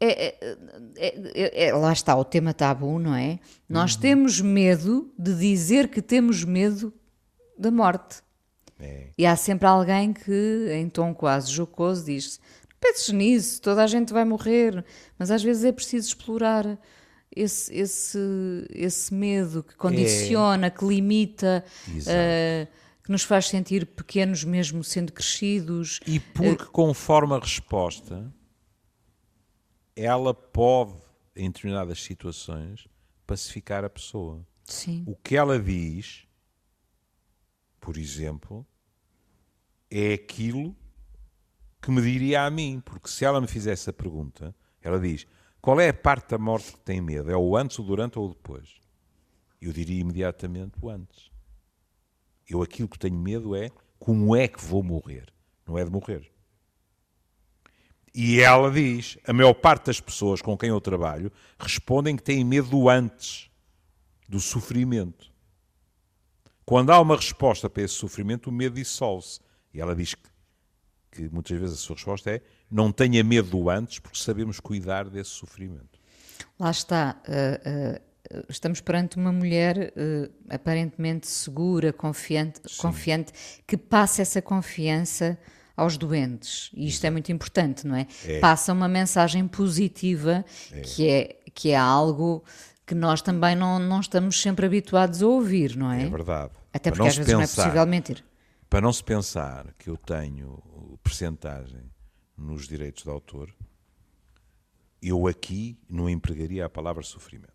é, 0.00 0.34
é, 0.40 0.58
é, 0.96 1.68
é, 1.68 1.74
lá 1.74 1.92
está 1.92 2.14
o 2.14 2.24
tema 2.24 2.52
tabu, 2.52 2.98
não 2.98 3.14
é? 3.14 3.38
Nós 3.68 3.94
uhum. 3.94 4.00
temos 4.00 4.40
medo 4.40 5.12
de 5.18 5.34
dizer 5.34 5.88
que 5.88 6.02
temos 6.02 6.44
medo 6.44 6.92
da 7.58 7.70
morte. 7.70 8.22
É. 8.78 9.08
E 9.16 9.24
há 9.24 9.34
sempre 9.36 9.66
alguém 9.66 10.12
que, 10.12 10.68
em 10.72 10.88
tom 10.88 11.14
quase 11.14 11.50
jocoso, 11.50 12.04
diz: 12.04 12.38
penses 12.78 13.08
nisso, 13.08 13.62
toda 13.62 13.82
a 13.82 13.86
gente 13.86 14.12
vai 14.12 14.24
morrer. 14.24 14.84
Mas 15.18 15.30
às 15.30 15.42
vezes 15.42 15.64
é 15.64 15.72
preciso 15.72 16.08
explorar 16.08 16.78
esse, 17.34 17.74
esse, 17.74 18.18
esse 18.70 19.14
medo 19.14 19.62
que 19.62 19.74
condiciona, 19.76 20.70
que 20.70 20.84
limita. 20.84 21.64
Uh, 21.88 22.86
que 23.02 23.12
nos 23.12 23.22
faz 23.22 23.46
sentir 23.46 23.86
pequenos 23.86 24.42
mesmo 24.42 24.82
sendo 24.82 25.12
crescidos. 25.12 26.00
E 26.04 26.18
porque 26.18 26.64
uh, 26.64 26.70
conforme 26.72 27.34
a 27.34 27.38
resposta 27.38 28.34
ela 29.96 30.34
pode, 30.34 30.94
em 31.34 31.50
determinadas 31.50 32.02
situações, 32.02 32.86
pacificar 33.26 33.82
a 33.82 33.90
pessoa. 33.90 34.46
Sim. 34.64 35.02
O 35.06 35.16
que 35.16 35.36
ela 35.36 35.58
diz, 35.58 36.26
por 37.80 37.96
exemplo, 37.96 38.66
é 39.90 40.12
aquilo 40.12 40.76
que 41.80 41.90
me 41.90 42.02
diria 42.02 42.42
a 42.42 42.50
mim, 42.50 42.82
porque 42.84 43.08
se 43.08 43.24
ela 43.24 43.40
me 43.40 43.46
fizesse 43.46 43.88
a 43.88 43.92
pergunta, 43.92 44.54
ela 44.82 45.00
diz: 45.00 45.26
qual 45.60 45.80
é 45.80 45.88
a 45.88 45.94
parte 45.94 46.30
da 46.30 46.38
morte 46.38 46.72
que 46.72 46.80
tem 46.80 47.00
medo? 47.00 47.30
É 47.30 47.36
o 47.36 47.56
antes, 47.56 47.78
o 47.78 47.82
durante 47.82 48.18
ou 48.18 48.26
o 48.26 48.34
depois? 48.34 48.80
Eu 49.60 49.72
diria 49.72 50.00
imediatamente 50.00 50.74
o 50.80 50.90
antes. 50.90 51.30
Eu 52.48 52.62
aquilo 52.62 52.88
que 52.88 52.98
tenho 52.98 53.18
medo 53.18 53.56
é 53.56 53.70
como 53.98 54.36
é 54.36 54.46
que 54.46 54.62
vou 54.62 54.82
morrer, 54.82 55.32
não 55.66 55.78
é 55.78 55.84
de 55.84 55.90
morrer. 55.90 56.30
E 58.18 58.40
ela 58.40 58.70
diz: 58.70 59.18
a 59.26 59.32
maior 59.34 59.52
parte 59.52 59.84
das 59.84 60.00
pessoas 60.00 60.40
com 60.40 60.56
quem 60.56 60.70
eu 60.70 60.80
trabalho 60.80 61.30
respondem 61.58 62.16
que 62.16 62.22
têm 62.22 62.42
medo 62.42 62.70
do 62.70 62.88
antes, 62.88 63.50
do 64.26 64.40
sofrimento. 64.40 65.30
Quando 66.64 66.90
há 66.90 66.98
uma 66.98 67.14
resposta 67.14 67.68
para 67.68 67.82
esse 67.82 67.92
sofrimento, 67.92 68.48
o 68.48 68.52
medo 68.52 68.76
dissolve-se. 68.76 69.40
E 69.72 69.82
ela 69.82 69.94
diz 69.94 70.14
que, 70.14 70.30
que, 71.12 71.28
muitas 71.28 71.58
vezes 71.58 71.74
a 71.74 71.78
sua 71.78 71.94
resposta 71.94 72.30
é: 72.30 72.40
não 72.70 72.90
tenha 72.90 73.22
medo 73.22 73.50
do 73.50 73.68
antes, 73.68 73.98
porque 73.98 74.18
sabemos 74.18 74.60
cuidar 74.60 75.10
desse 75.10 75.30
sofrimento. 75.30 76.00
Lá 76.58 76.70
está. 76.70 77.20
Uh, 77.28 78.00
uh, 78.38 78.46
estamos 78.48 78.80
perante 78.80 79.18
uma 79.18 79.30
mulher 79.30 79.92
uh, 79.94 80.32
aparentemente 80.48 81.26
segura, 81.26 81.92
confiante, 81.92 82.62
confiante, 82.78 83.34
que 83.66 83.76
passa 83.76 84.22
essa 84.22 84.40
confiança 84.40 85.38
aos 85.76 85.98
doentes. 85.98 86.70
E 86.74 86.86
isto 86.86 87.04
é 87.04 87.10
muito 87.10 87.30
importante, 87.30 87.86
não 87.86 87.94
é? 87.94 88.06
é. 88.24 88.40
Passa 88.40 88.72
uma 88.72 88.88
mensagem 88.88 89.46
positiva, 89.46 90.44
é. 90.72 90.80
Que, 90.80 91.08
é, 91.08 91.38
que 91.54 91.70
é 91.70 91.76
algo 91.76 92.42
que 92.86 92.94
nós 92.94 93.20
também 93.20 93.54
não, 93.54 93.78
não 93.78 94.00
estamos 94.00 94.40
sempre 94.40 94.64
habituados 94.64 95.22
a 95.22 95.26
ouvir, 95.26 95.76
não 95.76 95.90
é? 95.90 96.04
É 96.04 96.08
verdade. 96.08 96.52
Até 96.72 96.90
porque 96.90 97.08
às 97.08 97.16
vezes 97.16 97.32
pensar, 97.32 97.36
não 97.36 97.42
é 97.42 97.46
possível 97.46 97.86
mentir. 97.86 98.24
Para 98.70 98.80
não 98.80 98.92
se 98.92 99.02
pensar 99.02 99.74
que 99.78 99.90
eu 99.90 99.96
tenho 99.96 100.62
percentagem 101.02 101.90
nos 102.36 102.68
direitos 102.68 103.02
de 103.02 103.10
autor, 103.10 103.52
eu 105.02 105.26
aqui 105.26 105.78
não 105.88 106.08
empregaria 106.08 106.64
a 106.64 106.68
palavra 106.68 107.02
sofrimento. 107.02 107.52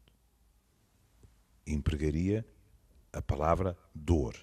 Empregaria 1.66 2.46
a 3.14 3.22
palavra 3.22 3.78
dor. 3.94 4.36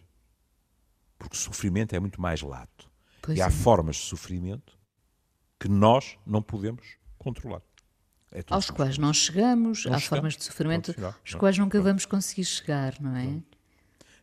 Porque 1.19 1.37
sofrimento 1.37 1.95
é 1.95 2.01
muito 2.01 2.21
mais 2.21 2.43
lato. 2.43 2.91
Pois 3.29 3.39
e 3.39 3.43
há 3.43 3.49
é. 3.49 3.51
formas 3.51 3.97
de 3.97 4.03
sofrimento 4.05 4.79
que 5.61 5.69
nós 5.69 6.17
não 6.25 6.41
podemos 6.41 6.97
controlar. 7.19 7.61
É 8.33 8.43
aos 8.49 8.71
quais 8.71 8.97
não 8.97 9.13
chegamos, 9.13 9.85
não 9.85 9.93
há 9.93 9.99
chegamos, 9.99 10.05
formas 10.05 10.37
de 10.39 10.45
sofrimento 10.45 10.95
aos 11.05 11.35
quais 11.35 11.59
nunca 11.59 11.79
vamos 11.79 12.07
conseguir 12.07 12.47
chegar, 12.47 12.99
não 12.99 13.15
é? 13.15 13.43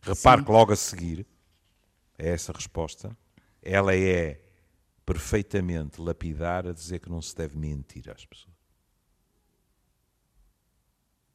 Repare 0.02 0.40
Sim. 0.40 0.44
que 0.44 0.50
logo 0.50 0.72
a 0.72 0.76
seguir 0.76 1.24
a 2.18 2.22
essa 2.24 2.52
resposta, 2.52 3.16
ela 3.62 3.94
é 3.94 4.40
perfeitamente 5.04 6.00
lapidar 6.00 6.66
a 6.66 6.72
dizer 6.72 6.98
que 6.98 7.08
não 7.08 7.22
se 7.22 7.36
deve 7.36 7.56
mentir 7.56 8.10
às 8.10 8.26
pessoas. 8.26 8.56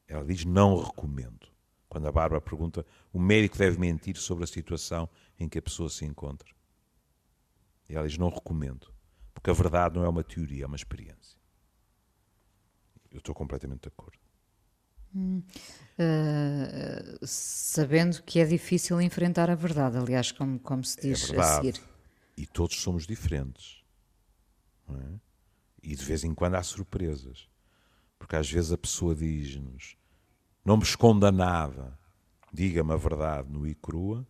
Ela 0.06 0.26
diz: 0.26 0.44
não 0.44 0.76
recomendo. 0.76 1.48
Quando 1.88 2.06
a 2.06 2.12
Bárbara 2.12 2.40
pergunta, 2.42 2.84
o 3.14 3.18
médico 3.18 3.56
deve 3.56 3.78
mentir 3.78 4.18
sobre 4.18 4.44
a 4.44 4.46
situação 4.46 5.08
em 5.40 5.48
que 5.48 5.58
a 5.58 5.62
pessoa 5.62 5.88
se 5.88 6.04
encontra. 6.04 6.51
E 7.92 7.94
ela 7.94 8.08
diz: 8.08 8.16
não 8.16 8.30
recomendo, 8.30 8.88
porque 9.34 9.50
a 9.50 9.52
verdade 9.52 9.96
não 9.96 10.04
é 10.04 10.08
uma 10.08 10.24
teoria, 10.24 10.64
é 10.64 10.66
uma 10.66 10.76
experiência. 10.76 11.38
Eu 13.10 13.18
estou 13.18 13.34
completamente 13.34 13.82
de 13.82 13.88
acordo. 13.88 14.18
Hum, 15.14 15.42
uh, 15.98 17.26
sabendo 17.26 18.22
que 18.22 18.40
é 18.40 18.46
difícil 18.46 18.98
enfrentar 18.98 19.50
a 19.50 19.54
verdade, 19.54 19.98
aliás, 19.98 20.32
como, 20.32 20.58
como 20.58 20.82
se 20.82 21.02
diz 21.02 21.24
é 21.24 21.26
verdade. 21.26 21.50
a 21.50 21.54
seguir. 21.56 21.82
E 22.34 22.46
todos 22.46 22.80
somos 22.80 23.06
diferentes. 23.06 23.84
É? 24.88 25.18
E 25.82 25.94
de 25.94 26.02
vez 26.02 26.24
em 26.24 26.34
quando 26.34 26.54
há 26.54 26.62
surpresas. 26.62 27.46
Porque 28.18 28.36
às 28.36 28.50
vezes 28.50 28.72
a 28.72 28.78
pessoa 28.78 29.14
diz-nos: 29.14 29.98
Não 30.64 30.78
me 30.78 30.82
esconda 30.82 31.30
nada, 31.30 31.98
diga-me 32.50 32.94
a 32.94 32.96
verdade 32.96 33.50
no 33.50 33.66
e 33.66 33.74
crua, 33.74 34.26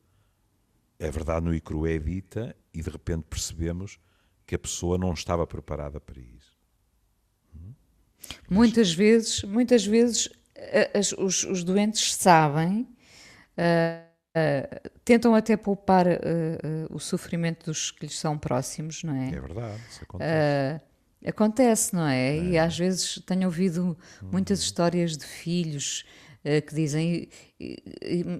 é 0.99 1.09
verdade 1.13 1.47
no 1.47 1.55
ICRU 1.55 1.87
é 1.87 1.99
dita 1.99 2.57
e 2.73 2.83
de 2.83 2.91
repente 2.91 3.25
percebemos 3.29 3.99
que 4.47 4.55
a 4.55 4.59
pessoa 4.59 4.99
não 4.99 5.13
estava 5.13 5.47
preparada 5.47 6.01
para 6.01 6.21
isso. 6.21 6.53
Muitas 8.49 8.89
Mas... 8.89 8.97
vezes, 8.97 9.43
muitas 9.43 9.85
vezes 9.85 10.29
as, 10.95 11.13
os, 11.13 11.45
os, 11.45 11.65
doentes 11.65 12.15
sabem, 12.15 12.89
uh, 13.59 14.05
uh, 14.37 14.91
tentam 15.05 15.35
até 15.35 15.57
poupar 15.57 16.07
uh, 16.07 16.11
o 16.91 16.99
sofrimento 16.99 17.67
dos 17.67 17.91
que 17.91 18.07
lhes 18.07 18.19
são 18.19 18.39
próximos, 18.39 19.03
não 19.03 19.15
é? 19.15 19.29
É 19.29 19.41
verdade, 19.41 19.81
isso 19.91 20.05
acontece. 20.05 20.83
acontece, 21.27 21.95
não 21.95 22.07
é? 22.07 22.37
é? 22.37 22.45
E 22.45 22.59
às 22.59 22.79
vezes 22.79 23.23
tenho 23.27 23.47
ouvido 23.47 23.97
muitas 24.23 24.61
uhum. 24.61 24.65
histórias 24.65 25.17
de 25.17 25.27
filhos 25.27 26.05
que 26.67 26.75
dizem. 26.75 27.29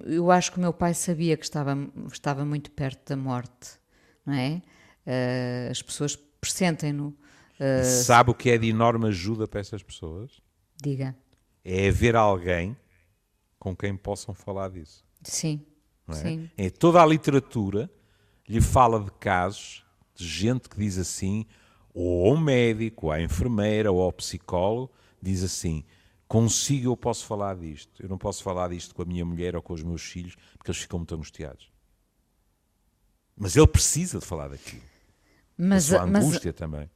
Eu 0.05 0.29
acho 0.29 0.51
que 0.51 0.57
o 0.57 0.61
meu 0.61 0.73
pai 0.73 0.93
sabia 0.93 1.37
que 1.37 1.45
estava, 1.45 1.73
estava 2.11 2.43
muito 2.43 2.69
perto 2.71 3.07
da 3.07 3.15
morte, 3.15 3.79
não 4.25 4.33
é? 4.33 4.61
Eh, 5.05 5.67
as 5.71 5.81
pessoas 5.81 6.15
pressentem-no. 6.15 7.15
Eh, 7.59 7.83
sabe 7.83 8.31
o 8.31 8.33
que 8.33 8.49
é 8.49 8.57
de 8.57 8.67
enorme 8.67 9.07
ajuda 9.07 9.47
para 9.47 9.59
essas 9.59 9.83
pessoas? 9.83 10.41
Diga. 10.81 11.15
É 11.63 11.87
haver 11.87 12.15
alguém 12.15 12.75
com 13.59 13.75
quem 13.75 13.95
possam 13.95 14.33
falar 14.33 14.69
disso. 14.69 15.05
Sim. 15.23 15.65
É? 16.09 16.13
Sim. 16.13 16.49
É, 16.57 16.69
toda 16.69 17.01
a 17.01 17.05
literatura 17.05 17.89
lhe 18.47 18.59
fala 18.59 18.99
de 19.01 19.11
casos 19.11 19.85
de 20.15 20.27
gente 20.27 20.67
que 20.67 20.77
diz 20.77 20.97
assim, 20.97 21.45
ou 21.93 22.29
ao 22.29 22.37
médico, 22.37 23.07
ou 23.07 23.11
à 23.11 23.21
enfermeira, 23.21 23.91
ou 23.91 24.01
ao 24.01 24.11
psicólogo, 24.11 24.91
diz 25.21 25.43
assim: 25.43 25.83
consigo 26.27 26.89
eu 26.89 26.97
posso 26.97 27.25
falar 27.25 27.55
disto. 27.55 28.01
Eu 28.01 28.09
não 28.09 28.17
posso 28.17 28.43
falar 28.43 28.69
disto 28.69 28.93
com 28.93 29.01
a 29.01 29.05
minha 29.05 29.23
mulher 29.23 29.55
ou 29.55 29.61
com 29.61 29.73
os 29.73 29.83
meus 29.83 30.01
filhos, 30.01 30.35
porque 30.57 30.71
eles 30.71 30.81
ficam 30.81 30.99
muito 30.99 31.15
angustiados. 31.15 31.71
Mas 33.35 33.55
ele 33.55 33.67
precisa 33.67 34.19
de 34.19 34.25
falar 34.25 34.49
daquilo. 34.49 34.81
Mas 35.57 35.93
a 35.93 36.03
angústia 36.03 36.51
mas, 36.51 36.55
também. 36.55 36.89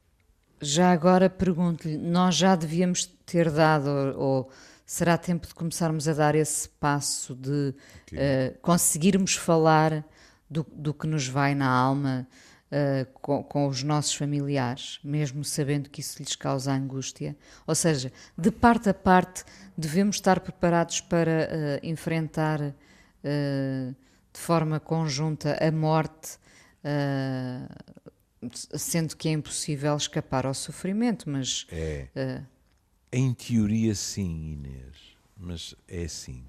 Já 0.60 0.92
agora 0.92 1.30
pergunto-lhe, 1.30 1.96
nós 1.96 2.34
já 2.34 2.56
devíamos 2.56 3.06
ter 3.24 3.50
dado, 3.50 3.88
ou, 4.16 4.50
será 4.84 5.16
tempo 5.16 5.46
de 5.46 5.54
começarmos 5.54 6.08
a 6.08 6.12
dar 6.12 6.34
esse 6.34 6.68
passo 6.68 7.34
de 7.34 7.74
uh, 8.12 8.58
conseguirmos 8.60 9.34
falar 9.34 10.04
do, 10.50 10.66
do 10.72 10.92
que 10.92 11.06
nos 11.06 11.28
vai 11.28 11.54
na 11.54 11.68
alma, 11.68 12.26
uh, 12.72 13.06
com, 13.20 13.44
com, 13.44 13.68
os 13.68 13.82
nossos 13.84 14.14
familiares, 14.14 14.98
mesmo 15.04 15.44
sabendo 15.44 15.88
que 15.88 16.00
isso 16.00 16.20
lhes 16.20 16.34
causa 16.34 16.72
angústia. 16.72 17.36
Ou 17.66 17.74
seja, 17.74 18.12
de 18.36 18.50
parte 18.50 18.88
a 18.88 18.94
parte, 18.94 19.44
devemos 19.76 20.16
estar 20.16 20.40
preparados 20.40 21.00
para 21.00 21.48
uh, 21.82 21.86
enfrentar 21.86 22.74
de 24.38 24.44
forma 24.44 24.78
conjunta 24.78 25.58
a 25.60 25.72
morte, 25.72 26.38
sendo 28.52 29.16
que 29.16 29.28
é 29.28 29.32
impossível 29.32 29.96
escapar 29.96 30.46
ao 30.46 30.54
sofrimento, 30.54 31.28
mas. 31.28 31.66
É. 31.70 32.44
Em 33.12 33.34
teoria, 33.34 33.94
sim, 33.96 34.52
Inês, 34.52 35.16
mas 35.36 35.74
é 35.88 36.04
assim. 36.04 36.44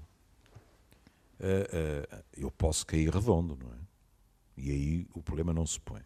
eu 2.36 2.50
posso 2.52 2.86
cair 2.86 3.10
redondo, 3.12 3.58
não 3.60 3.72
é? 3.72 3.78
E 4.56 4.70
aí 4.70 5.06
o 5.12 5.20
problema 5.20 5.52
não 5.52 5.66
se 5.66 5.80
põe. 5.80 6.02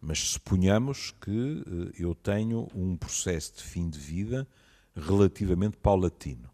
Mas 0.00 0.20
suponhamos 0.20 1.10
que 1.10 1.64
eh, 1.66 1.92
eu 1.98 2.14
tenho 2.14 2.68
um 2.74 2.94
processo 2.94 3.56
de 3.56 3.62
fim 3.62 3.88
de 3.88 3.98
vida 3.98 4.46
relativamente 4.94 5.78
paulatino. 5.78 6.48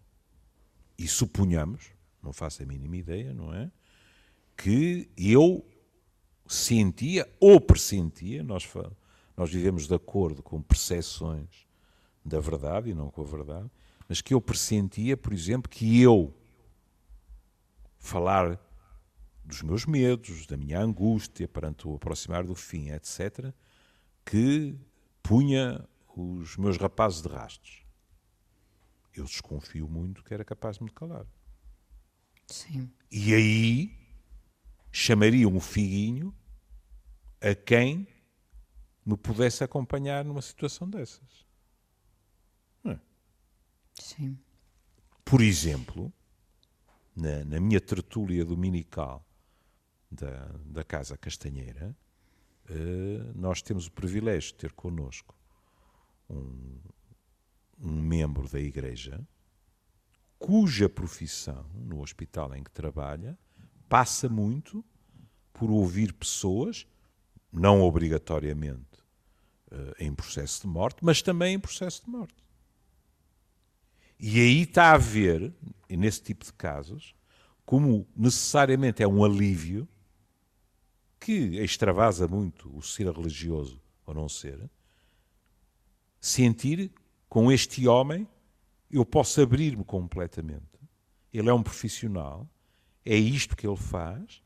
E 0.96 1.06
suponhamos, 1.08 1.90
não 2.22 2.32
faço 2.32 2.62
a 2.62 2.66
mínima 2.66 2.96
ideia, 2.96 3.34
não 3.34 3.52
é? 3.52 3.70
Que 4.60 5.10
eu 5.16 5.66
sentia 6.46 7.26
ou 7.40 7.60
pressentia, 7.60 8.42
nós 8.42 8.64
nós 9.36 9.50
vivemos 9.50 9.86
de 9.86 9.94
acordo 9.94 10.42
com 10.42 10.60
percepções 10.60 11.66
da 12.22 12.40
verdade 12.40 12.90
e 12.90 12.94
não 12.94 13.10
com 13.10 13.22
a 13.22 13.24
verdade, 13.24 13.70
mas 14.06 14.20
que 14.20 14.34
eu 14.34 14.40
pressentia, 14.40 15.16
por 15.16 15.32
exemplo, 15.32 15.70
que 15.70 15.98
eu 16.02 16.34
falar 17.98 18.60
dos 19.42 19.62
meus 19.62 19.86
medos, 19.86 20.46
da 20.46 20.58
minha 20.58 20.78
angústia 20.78 21.48
perante 21.48 21.88
o 21.88 21.94
aproximar 21.94 22.44
do 22.44 22.54
fim, 22.54 22.90
etc., 22.90 23.50
que 24.26 24.78
punha 25.22 25.88
os 26.14 26.58
meus 26.58 26.76
rapazes 26.76 27.22
de 27.22 27.28
rastos. 27.28 27.82
Eu 29.14 29.24
desconfio 29.24 29.88
muito 29.88 30.22
que 30.22 30.34
era 30.34 30.44
capaz 30.44 30.76
de 30.76 30.84
me 30.84 30.90
calar. 30.90 31.26
Sim. 32.46 32.90
E 33.10 33.34
aí 33.34 33.99
chamaria 34.92 35.48
um 35.48 35.60
figuinho 35.60 36.34
a 37.40 37.54
quem 37.54 38.06
me 39.04 39.16
pudesse 39.16 39.64
acompanhar 39.64 40.24
numa 40.24 40.42
situação 40.42 40.88
dessas. 40.88 41.46
É? 42.84 42.98
Sim. 43.94 44.38
Por 45.24 45.40
exemplo, 45.40 46.12
na, 47.14 47.44
na, 47.44 47.60
minha 47.60 47.80
tertúlia 47.80 48.44
dominical 48.44 49.24
da, 50.10 50.46
da 50.64 50.84
Casa 50.84 51.16
Castanheira, 51.16 51.96
uh, 52.68 53.38
nós 53.38 53.62
temos 53.62 53.86
o 53.86 53.92
privilégio 53.92 54.52
de 54.52 54.58
ter 54.58 54.72
connosco 54.72 55.34
um, 56.28 56.78
um 57.78 58.02
membro 58.02 58.48
da 58.48 58.60
Igreja 58.60 59.20
cuja 60.38 60.88
profissão 60.88 61.68
no 61.74 62.00
hospital 62.00 62.54
em 62.54 62.64
que 62.64 62.70
trabalha 62.70 63.38
passa 63.90 64.28
muito 64.28 64.84
por 65.52 65.68
ouvir 65.68 66.12
pessoas, 66.12 66.86
não 67.52 67.82
obrigatoriamente 67.82 69.00
uh, 69.72 69.94
em 69.98 70.14
processo 70.14 70.62
de 70.62 70.68
morte, 70.68 71.04
mas 71.04 71.20
também 71.20 71.56
em 71.56 71.60
processo 71.60 72.04
de 72.04 72.10
morte. 72.10 72.36
E 74.18 74.38
aí 74.40 74.62
está 74.62 74.92
a 74.92 74.96
ver, 74.96 75.52
nesse 75.88 76.22
tipo 76.22 76.44
de 76.44 76.52
casos, 76.52 77.14
como 77.66 78.06
necessariamente 78.16 79.02
é 79.02 79.08
um 79.08 79.24
alívio 79.24 79.88
que 81.18 81.32
extravasa 81.62 82.28
muito 82.28 82.74
o 82.76 82.80
ser 82.80 83.10
religioso 83.10 83.82
ou 84.06 84.14
não 84.14 84.28
ser, 84.28 84.70
sentir 86.20 86.92
com 87.28 87.50
este 87.50 87.88
homem 87.88 88.26
eu 88.90 89.04
posso 89.04 89.40
abrir-me 89.40 89.84
completamente. 89.84 90.80
Ele 91.32 91.48
é 91.48 91.52
um 91.52 91.62
profissional, 91.62 92.48
é 93.04 93.16
isto 93.16 93.56
que 93.56 93.66
ele 93.66 93.76
faz, 93.76 94.42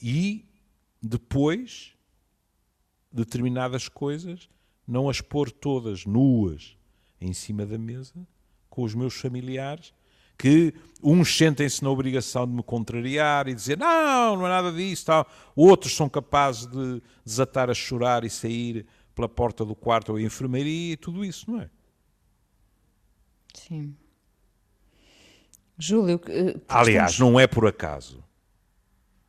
e 0.00 0.44
depois 1.00 1.92
determinadas 3.10 3.88
coisas 3.88 4.48
não 4.86 5.08
as 5.08 5.20
pôr 5.20 5.50
todas 5.50 6.04
nuas 6.04 6.76
em 7.20 7.32
cima 7.32 7.64
da 7.64 7.78
mesa 7.78 8.26
com 8.68 8.82
os 8.82 8.94
meus 8.94 9.14
familiares 9.14 9.92
que 10.36 10.74
uns 11.02 11.36
sentem-se 11.36 11.84
na 11.84 11.90
obrigação 11.90 12.46
de 12.46 12.52
me 12.52 12.62
contrariar 12.62 13.46
e 13.46 13.54
dizer 13.54 13.78
não, 13.78 14.36
não 14.36 14.46
é 14.46 14.48
nada 14.48 14.72
disso, 14.72 15.06
tal. 15.06 15.30
outros 15.54 15.94
são 15.94 16.08
capazes 16.08 16.66
de 16.66 17.00
desatar 17.24 17.70
a 17.70 17.74
chorar 17.74 18.24
e 18.24 18.30
sair 18.30 18.86
pela 19.14 19.28
porta 19.28 19.64
do 19.64 19.76
quarto 19.76 20.10
ou 20.10 20.18
a 20.18 20.22
enfermaria 20.22 20.94
e 20.94 20.96
tudo 20.96 21.24
isso, 21.24 21.50
não 21.50 21.60
é? 21.60 21.70
Sim. 23.54 23.94
Júlio. 25.82 26.16
Uh, 26.16 26.60
Aliás, 26.68 27.18
não 27.18 27.38
é 27.38 27.46
por 27.46 27.66
acaso. 27.66 28.22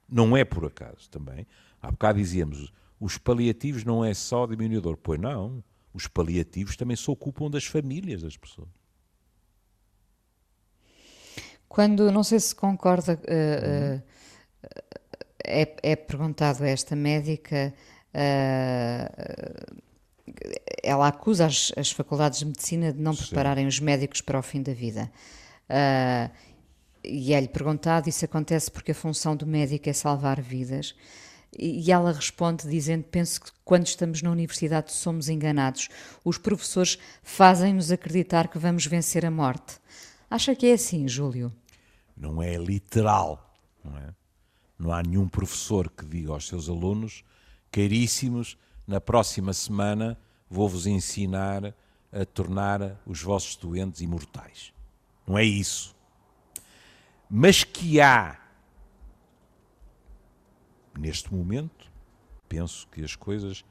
Não 0.09 0.35
é 0.37 0.43
por 0.43 0.65
acaso 0.65 1.09
também. 1.09 1.47
Há 1.81 1.91
bocado 1.91 2.19
dizíamos, 2.19 2.71
os 2.99 3.17
paliativos 3.17 3.83
não 3.83 4.05
é 4.05 4.13
só 4.13 4.45
diminuidor. 4.45 4.97
Pois 4.97 5.19
não. 5.19 5.63
Os 5.93 6.07
paliativos 6.07 6.75
também 6.75 6.95
se 6.95 7.09
ocupam 7.09 7.49
das 7.49 7.65
famílias 7.65 8.23
das 8.23 8.35
pessoas. 8.35 8.69
Quando, 11.67 12.11
não 12.11 12.23
sei 12.23 12.39
se 12.39 12.53
concorda, 12.53 13.13
uh, 13.13 13.97
uh, 13.97 14.03
é, 15.43 15.75
é, 15.83 15.95
perguntado 15.95 16.63
a 16.63 16.67
esta 16.67 16.95
médica 16.95 17.73
uh, 18.13 19.83
ela 20.81 21.07
acusa 21.07 21.45
as, 21.45 21.71
as, 21.75 21.91
faculdades 21.91 22.39
de 22.39 22.45
medicina 22.45 22.93
de 22.93 23.01
não 23.01 23.13
Sim. 23.13 23.25
prepararem 23.25 23.67
os 23.67 23.79
médicos 23.79 24.21
para 24.21 24.39
o 24.39 24.41
fim 24.41 24.61
da 24.61 24.73
vida. 24.73 25.11
Uh, 25.69 26.31
e 27.03 27.33
é-lhe 27.33 27.47
perguntado: 27.47 28.07
isso 28.07 28.25
acontece 28.25 28.71
porque 28.71 28.91
a 28.91 28.95
função 28.95 29.35
do 29.35 29.45
médico 29.45 29.89
é 29.89 29.93
salvar 29.93 30.41
vidas. 30.41 30.95
E 31.57 31.91
ela 31.91 32.11
responde 32.11 32.67
dizendo: 32.67 33.03
Penso 33.03 33.41
que 33.41 33.51
quando 33.63 33.85
estamos 33.85 34.21
na 34.21 34.31
universidade 34.31 34.91
somos 34.91 35.29
enganados. 35.29 35.89
Os 36.23 36.37
professores 36.37 36.97
fazem-nos 37.21 37.91
acreditar 37.91 38.47
que 38.47 38.57
vamos 38.57 38.85
vencer 38.85 39.25
a 39.25 39.31
morte. 39.31 39.77
Acha 40.29 40.55
que 40.55 40.67
é 40.67 40.73
assim, 40.73 41.07
Júlio? 41.07 41.53
Não 42.17 42.41
é 42.41 42.55
literal, 42.55 43.53
não 43.83 43.97
é? 43.97 44.13
Não 44.79 44.91
há 44.91 45.03
nenhum 45.03 45.27
professor 45.27 45.89
que 45.89 46.05
diga 46.05 46.31
aos 46.31 46.47
seus 46.47 46.67
alunos, 46.67 47.23
caríssimos, 47.71 48.57
na 48.87 48.99
próxima 48.99 49.53
semana 49.53 50.17
vou-vos 50.49 50.87
ensinar 50.87 51.73
a 52.11 52.25
tornar 52.25 52.99
os 53.05 53.21
vossos 53.21 53.55
doentes 53.55 54.01
imortais. 54.01 54.73
Não 55.25 55.37
é 55.37 55.43
isso. 55.43 55.95
Mas 57.29 57.63
que 57.63 57.99
há, 57.99 58.39
neste 60.97 61.33
momento, 61.33 61.91
penso 62.47 62.87
que 62.89 63.03
as 63.03 63.15
coisas 63.15 63.65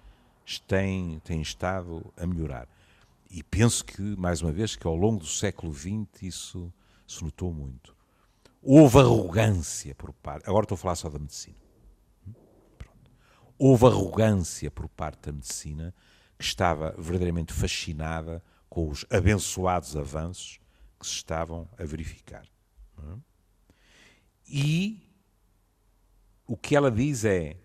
têm, 0.67 1.21
têm 1.21 1.41
estado 1.41 2.13
a 2.17 2.27
melhorar. 2.27 2.69
E 3.31 3.43
penso 3.43 3.85
que, 3.85 4.03
mais 4.17 4.43
uma 4.43 4.53
vez, 4.53 4.77
que 4.77 4.87
ao 4.87 4.97
longo 4.97 5.21
do 5.21 5.27
século 5.27 5.73
XX 5.73 6.23
isso 6.23 6.73
se 7.07 7.23
notou 7.23 7.53
muito. 7.53 7.97
Houve 8.61 8.99
arrogância 8.99 9.95
por 9.95 10.13
parte. 10.13 10.49
Agora 10.49 10.65
estou 10.65 10.77
a 10.77 10.79
falar 10.79 10.97
só 10.97 11.09
da 11.09 11.19
medicina 11.19 11.63
houve 13.65 13.87
arrogância 13.87 14.73
por 14.73 14.89
parte 14.89 15.27
da 15.27 15.33
medicina 15.33 15.95
que 16.37 16.45
estava 16.45 16.97
verdadeiramente 16.99 17.53
fascinada 17.53 18.43
com 18.69 18.89
os 18.89 19.07
abençoados 19.09 19.97
avanços 19.97 20.59
que 21.03 21.09
se 21.09 21.17
estavam 21.17 21.69
a 21.77 21.85
verificar. 21.85 22.47
É? 22.99 23.17
E 24.49 25.03
o 26.47 26.57
que 26.57 26.77
ela 26.77 26.91
diz 26.91 27.25
é, 27.25 27.57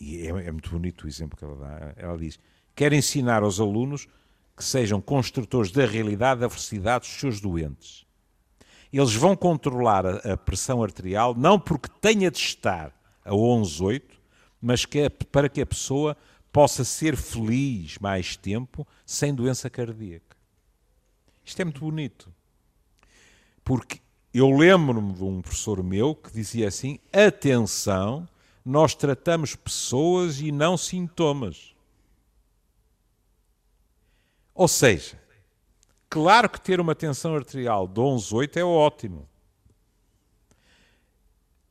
e 0.00 0.26
é, 0.26 0.30
é, 0.30 0.52
muito 0.52 0.70
bonito 0.70 1.04
o 1.04 1.08
exemplo 1.08 1.38
que 1.38 1.44
ela 1.44 1.56
dá, 1.56 1.94
ela 1.96 2.18
diz, 2.18 2.38
quer 2.74 2.92
ensinar 2.92 3.42
aos 3.42 3.60
alunos 3.60 4.08
que 4.56 4.64
sejam 4.64 5.00
construtores 5.00 5.70
da 5.70 5.86
realidade 5.86 6.40
da 6.40 6.48
velocidade 6.48 7.06
dos 7.06 7.20
seus 7.20 7.40
doentes. 7.40 8.04
Eles 8.92 9.14
vão 9.14 9.36
controlar 9.36 10.04
a, 10.04 10.32
a 10.32 10.36
pressão 10.36 10.82
arterial 10.82 11.34
não 11.34 11.60
porque 11.60 11.88
tenha 12.00 12.30
de 12.30 12.38
estar 12.38 12.92
a 13.24 13.30
11,8, 13.30 14.02
mas 14.60 14.84
que 14.84 15.00
é 15.00 15.08
para 15.08 15.48
que 15.48 15.60
a 15.60 15.66
pessoa 15.66 16.16
possa 16.52 16.82
ser 16.82 17.16
feliz 17.16 17.98
mais 17.98 18.36
tempo 18.36 18.84
sem 19.06 19.32
doença 19.32 19.70
cardíaca. 19.70 20.36
Isto 21.44 21.62
é 21.62 21.64
muito 21.64 21.80
bonito. 21.80 22.34
Porque 23.68 24.00
eu 24.32 24.50
lembro-me 24.50 25.12
de 25.12 25.22
um 25.22 25.42
professor 25.42 25.82
meu 25.82 26.14
que 26.14 26.32
dizia 26.32 26.68
assim: 26.68 26.98
atenção, 27.12 28.26
nós 28.64 28.94
tratamos 28.94 29.54
pessoas 29.54 30.40
e 30.40 30.50
não 30.50 30.78
sintomas. 30.78 31.74
Ou 34.54 34.66
seja, 34.66 35.20
claro 36.08 36.48
que 36.48 36.58
ter 36.58 36.80
uma 36.80 36.94
tensão 36.94 37.34
arterial 37.34 37.86
de 37.86 38.00
11,8 38.00 38.56
é 38.56 38.64
ótimo. 38.64 39.28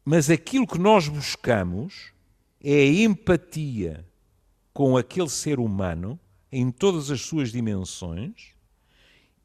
Mas 0.05 0.29
aquilo 0.29 0.67
que 0.67 0.77
nós 0.77 1.07
buscamos 1.07 2.13
é 2.63 2.75
a 2.75 2.85
empatia 2.85 4.07
com 4.71 4.95
aquele 4.95 5.29
ser 5.29 5.59
humano 5.59 6.19
em 6.51 6.69
todas 6.69 7.09
as 7.09 7.21
suas 7.21 7.51
dimensões 7.51 8.55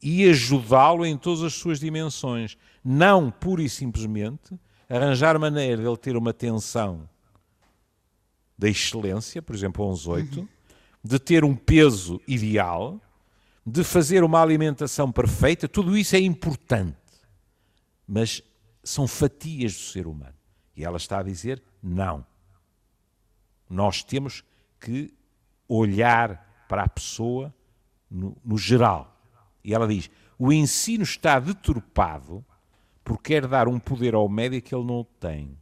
e 0.03 0.29
ajudá-lo 0.29 1.05
em 1.05 1.17
todas 1.17 1.41
as 1.41 1.53
suas 1.53 1.79
dimensões. 1.79 2.57
Não 2.83 3.31
pura 3.31 3.63
e 3.63 3.69
simplesmente 3.69 4.59
arranjar 4.89 5.39
maneira 5.39 5.81
de 5.81 5.87
ele 5.87 5.97
ter 5.97 6.17
uma 6.17 6.33
tensão 6.33 7.09
da 8.57 8.67
excelência, 8.67 9.41
por 9.41 9.55
exemplo, 9.55 9.85
11,8, 9.85 10.37
uhum. 10.37 10.47
de 11.03 11.19
ter 11.19 11.45
um 11.45 11.55
peso 11.55 12.21
ideal, 12.27 13.01
de 13.65 13.83
fazer 13.83 14.23
uma 14.23 14.41
alimentação 14.41 15.09
perfeita, 15.09 15.67
tudo 15.67 15.97
isso 15.97 16.15
é 16.15 16.19
importante. 16.19 16.97
Mas 18.05 18.43
são 18.83 19.07
fatias 19.07 19.73
do 19.73 19.79
ser 19.79 20.05
humano. 20.05 20.35
E 20.75 20.83
ela 20.83 20.97
está 20.97 21.19
a 21.19 21.23
dizer 21.23 21.63
não. 21.81 22.25
Nós 23.69 24.03
temos 24.03 24.43
que 24.79 25.13
olhar 25.67 26.65
para 26.67 26.83
a 26.83 26.89
pessoa 26.89 27.53
no, 28.11 28.37
no 28.43 28.57
geral. 28.57 29.12
E 29.63 29.73
ela 29.73 29.87
diz: 29.87 30.09
o 30.37 30.51
ensino 30.51 31.03
está 31.03 31.39
deturpado 31.39 32.43
porque 33.03 33.33
quer 33.33 33.47
dar 33.47 33.67
um 33.67 33.79
poder 33.79 34.13
ao 34.15 34.29
médico 34.29 34.69
que 34.69 34.75
ele 34.75 34.85
não 34.85 35.05
tem. 35.19 35.57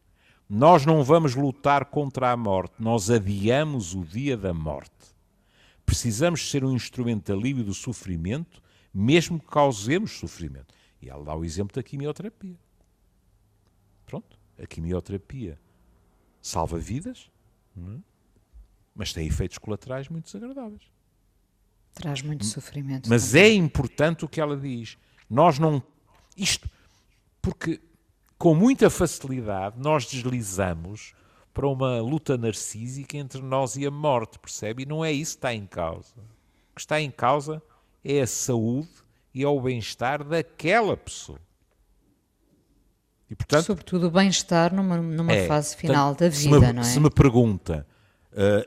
Nós 0.50 0.86
não 0.86 1.04
vamos 1.04 1.34
lutar 1.34 1.86
contra 1.86 2.32
a 2.32 2.38
morte, 2.38 2.76
nós 2.80 3.10
adiamos 3.10 3.96
o 3.96 4.04
dia 4.04 4.36
da 4.36 4.54
morte. 4.54 4.92
precisamos 5.86 6.50
ser 6.50 6.64
um 6.64 6.72
instrumento 6.72 7.26
de 7.26 7.32
alívio 7.32 7.64
do 7.64 7.74
sofrimento, 7.74 8.62
mesmo 8.94 9.40
que 9.40 9.48
causemos 9.48 10.12
sofrimento. 10.12 10.74
E 11.02 11.10
ela 11.10 11.24
dá 11.24 11.36
o 11.36 11.44
exemplo 11.44 11.74
da 11.76 11.84
quimioterapia. 11.84 12.58
Pronto, 14.06 14.38
a 14.62 14.68
quimioterapia 14.68 15.60
salva 16.42 16.78
vidas, 16.78 17.30
é? 17.78 18.00
mas 18.96 19.14
tem 19.14 19.28
efeitos 19.28 19.58
colaterais 19.58 20.10
muito 20.10 20.26
desagradáveis. 20.26 20.84
Traz 21.94 22.22
muito 22.22 22.46
sofrimento. 22.46 23.10
Mas 23.10 23.32
também. 23.32 23.44
é 23.44 23.54
importante 23.54 24.26
o 24.26 24.28
que 24.28 24.40
ela 24.40 24.58
diz. 24.58 24.98
Nós 25.30 25.60
não. 25.60 25.84
Isto. 26.38 26.70
Porque 27.42 27.82
com 28.38 28.56
muita 28.56 28.90
facilidade 28.90 29.80
nós 29.80 30.06
deslizamos 30.06 31.14
para 31.54 31.68
uma 31.68 32.00
luta 32.02 32.38
narcísica 32.38 33.18
entre 33.18 33.42
nós 33.42 33.76
e 33.76 33.86
a 33.86 33.92
morte, 33.92 34.40
percebe? 34.40 34.84
E 34.84 34.86
não 34.86 35.04
é 35.04 35.12
isso 35.12 35.34
que 35.34 35.38
está 35.40 35.54
em 35.54 35.66
causa. 35.66 36.16
O 36.72 36.76
que 36.76 36.82
está 36.82 37.00
em 37.02 37.12
causa 37.12 37.62
é 38.04 38.22
a 38.22 38.28
saúde 38.28 38.90
e 39.34 39.44
é 39.44 39.48
o 39.48 39.62
bem-estar 39.62 40.24
daquela 40.24 40.96
pessoa. 40.96 41.40
E, 43.30 43.36
portanto, 43.36 43.66
Sobretudo 43.66 44.08
o 44.08 44.12
bem-estar 44.12 44.74
numa, 44.74 44.98
numa 44.98 45.32
é, 45.32 45.48
fase 45.48 45.76
final 45.76 46.10
portanto, 46.10 46.32
da 46.32 46.38
vida, 46.38 46.60
me, 46.60 46.74
não 46.74 46.82
é? 46.82 46.84
Se 46.84 47.00
me 47.00 47.10
pergunta, 47.10 47.88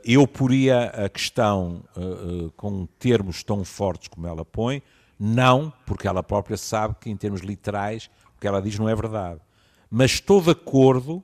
eu 0.03 0.27
poria 0.27 0.85
a 0.85 1.09
questão 1.09 1.83
uh, 1.95 2.45
uh, 2.45 2.51
com 2.51 2.85
termos 2.85 3.43
tão 3.43 3.65
fortes 3.65 4.07
como 4.07 4.27
ela 4.27 4.45
põe, 4.45 4.83
não, 5.19 5.73
porque 5.85 6.07
ela 6.07 6.21
própria 6.21 6.57
sabe 6.57 6.95
que 6.99 7.09
em 7.09 7.17
termos 7.17 7.41
literais 7.41 8.09
o 8.35 8.39
que 8.39 8.47
ela 8.47 8.61
diz 8.61 8.77
não 8.77 8.87
é 8.87 8.95
verdade. 8.95 9.41
Mas 9.89 10.11
estou 10.11 10.41
de 10.41 10.51
acordo 10.51 11.23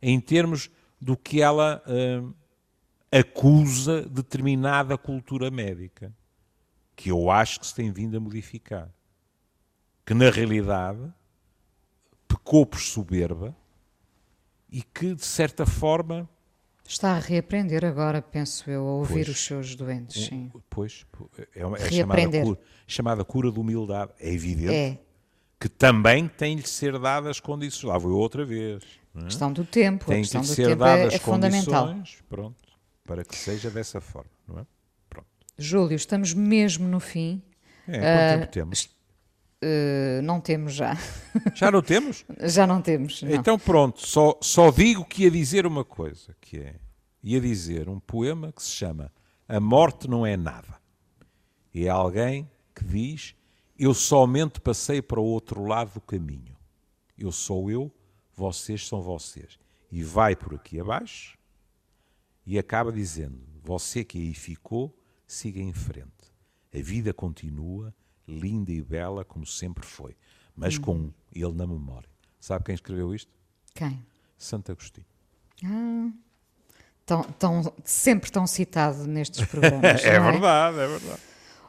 em 0.00 0.20
termos 0.20 0.70
do 1.00 1.16
que 1.16 1.40
ela 1.40 1.82
acusa 3.10 4.02
determinada 4.02 4.96
cultura 4.96 5.50
médica, 5.50 6.12
que 6.94 7.10
eu 7.10 7.30
acho 7.30 7.60
que 7.60 7.66
se 7.66 7.74
tem 7.74 7.90
vindo 7.90 8.16
a 8.16 8.20
modificar. 8.20 8.90
Que 10.04 10.14
na 10.14 10.30
realidade 10.30 11.12
pecou 12.26 12.64
por 12.64 12.80
soberba 12.80 13.54
e 14.70 14.82
que, 14.82 15.14
de 15.14 15.24
certa 15.24 15.66
forma. 15.66 16.28
Está 16.86 17.12
a 17.12 17.18
reaprender 17.18 17.84
agora, 17.84 18.20
penso 18.20 18.70
eu, 18.70 18.86
a 18.86 18.92
ouvir 18.92 19.24
pois, 19.24 19.28
os 19.28 19.44
seus 19.44 19.74
doentes. 19.74 20.26
Sim. 20.26 20.50
Pois, 20.68 21.06
é, 21.54 21.64
uma, 21.64 21.78
é 21.78 21.90
chamada, 21.90 22.42
cura, 22.42 22.60
chamada 22.86 23.24
cura 23.24 23.52
de 23.52 23.58
humildade. 23.58 24.12
É 24.18 24.32
evidente 24.32 24.74
é. 24.74 24.98
que 25.58 25.68
também 25.68 26.28
tem 26.28 26.56
de 26.56 26.68
ser 26.68 26.98
dadas 26.98 27.30
as 27.30 27.40
condições. 27.40 27.84
Lá 27.84 27.96
vou 27.96 28.12
outra 28.12 28.44
vez. 28.44 28.82
É? 29.14 29.24
Questão 29.24 29.52
do 29.52 29.64
tempo. 29.64 30.06
Tem 30.06 30.16
a 30.16 30.20
questão 30.20 30.40
de 30.40 30.48
ser 30.48 30.76
dadas 30.76 31.12
é, 31.12 31.16
é 31.16 31.18
fundamental. 31.18 31.94
Pronto, 32.28 32.56
para 33.04 33.24
que 33.24 33.36
seja 33.36 33.70
dessa 33.70 34.00
forma. 34.00 34.30
Não 34.46 34.58
é? 34.58 34.66
Pronto. 35.08 35.28
Júlio, 35.56 35.96
estamos 35.96 36.34
mesmo 36.34 36.88
no 36.88 37.00
fim. 37.00 37.42
É, 37.86 37.98
quanto 37.98 38.02
uh, 38.02 38.38
tempo 38.40 38.52
temos? 38.52 38.91
Uh, 39.62 40.20
não 40.22 40.40
temos 40.40 40.72
já. 40.74 40.96
Já 41.54 41.70
não 41.70 41.80
temos? 41.80 42.24
já 42.40 42.66
não 42.66 42.82
temos. 42.82 43.22
Não. 43.22 43.30
Então 43.30 43.56
pronto, 43.58 44.04
só, 44.04 44.36
só 44.42 44.70
digo 44.70 45.04
que 45.04 45.22
ia 45.22 45.30
dizer 45.30 45.66
uma 45.66 45.84
coisa, 45.84 46.34
que 46.40 46.58
é, 46.58 46.74
ia 47.22 47.40
dizer 47.40 47.88
um 47.88 48.00
poema 48.00 48.52
que 48.52 48.62
se 48.62 48.70
chama 48.70 49.12
A 49.48 49.60
Morte 49.60 50.08
Não 50.08 50.26
É 50.26 50.36
Nada. 50.36 50.80
E 51.72 51.86
é 51.86 51.88
alguém 51.88 52.50
que 52.74 52.84
diz, 52.84 53.36
eu 53.78 53.94
somente 53.94 54.60
passei 54.60 55.00
para 55.00 55.20
o 55.20 55.24
outro 55.24 55.64
lado 55.64 55.94
do 55.94 56.00
caminho. 56.00 56.56
Eu 57.16 57.30
sou 57.30 57.70
eu, 57.70 57.90
vocês 58.34 58.86
são 58.86 59.00
vocês. 59.00 59.58
E 59.90 60.02
vai 60.02 60.34
por 60.34 60.54
aqui 60.54 60.80
abaixo 60.80 61.38
e 62.44 62.58
acaba 62.58 62.90
dizendo, 62.90 63.38
você 63.62 64.04
que 64.04 64.18
aí 64.18 64.34
ficou, 64.34 64.92
siga 65.26 65.60
em 65.60 65.72
frente. 65.72 66.32
A 66.74 66.78
vida 66.78 67.14
continua 67.14 67.94
linda 68.26 68.72
e 68.72 68.82
bela 68.82 69.24
como 69.24 69.46
sempre 69.46 69.84
foi, 69.84 70.16
mas 70.56 70.76
hum. 70.76 70.80
com 70.80 71.12
ele 71.34 71.52
na 71.52 71.66
memória. 71.66 72.08
Sabe 72.40 72.64
quem 72.64 72.74
escreveu 72.74 73.14
isto? 73.14 73.30
Quem? 73.74 74.04
Santo 74.36 74.72
Agostinho. 74.72 75.06
Ah, 75.64 76.10
tão, 77.06 77.22
tão, 77.22 77.74
sempre 77.84 78.30
tão 78.30 78.46
citado 78.46 79.06
nestes 79.06 79.44
programas. 79.46 80.02
é, 80.04 80.08
é, 80.08 80.20
verdade, 80.20 80.78
é 80.78 80.86
verdade. 80.88 81.20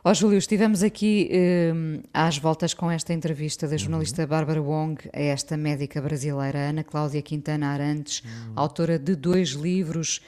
Ó 0.06 0.12
oh, 0.12 0.14
Júlio, 0.14 0.38
estivemos 0.38 0.84
aqui 0.84 1.30
um, 1.74 2.02
às 2.14 2.38
voltas 2.38 2.74
com 2.74 2.92
esta 2.92 3.14
entrevista 3.14 3.68
da 3.68 3.78
jornalista 3.78 4.24
uhum. 4.24 4.28
Bárbara 4.28 4.62
Wong 4.62 5.10
a 5.14 5.22
esta 5.22 5.56
médica 5.56 6.02
brasileira, 6.02 6.60
Ana 6.60 6.84
Cláudia 6.84 7.22
Quintana 7.22 7.68
Arantes, 7.68 8.22
uhum. 8.22 8.54
autora 8.54 9.00
de 9.00 9.16
dois 9.16 9.52
livros, 9.52 10.20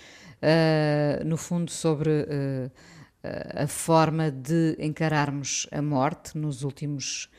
uh, 0.42 1.26
no 1.26 1.36
fundo, 1.36 1.70
sobre 1.72 2.10
uh, 2.10 2.72
a 3.54 3.68
forma 3.68 4.32
de 4.32 4.76
encararmos 4.80 5.68
a 5.72 5.82
morte 5.82 6.38
nos 6.38 6.64
últimos 6.64 7.30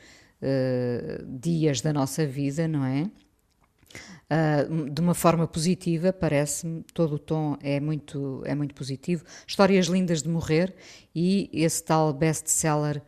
uh, 0.41 1.25
dias 1.39 1.81
da 1.81 1.93
nossa 1.93 2.25
vida, 2.25 2.67
não 2.67 2.85
é? 2.85 3.09
Uh, 4.29 4.89
de 4.89 4.99
uma 4.99 5.13
forma 5.13 5.47
positiva, 5.47 6.11
parece-me, 6.11 6.83
todo 6.93 7.15
o 7.15 7.19
tom 7.19 7.57
é 7.61 7.79
muito, 7.79 8.43
é 8.45 8.53
muito 8.53 8.75
positivo. 8.75 9.23
Histórias 9.47 9.87
lindas 9.87 10.21
de 10.21 10.29
morrer 10.29 10.75
e 11.15 11.49
esse 11.53 11.83
tal 11.83 12.11
best-seller 12.13 12.97
uh, 12.97 13.03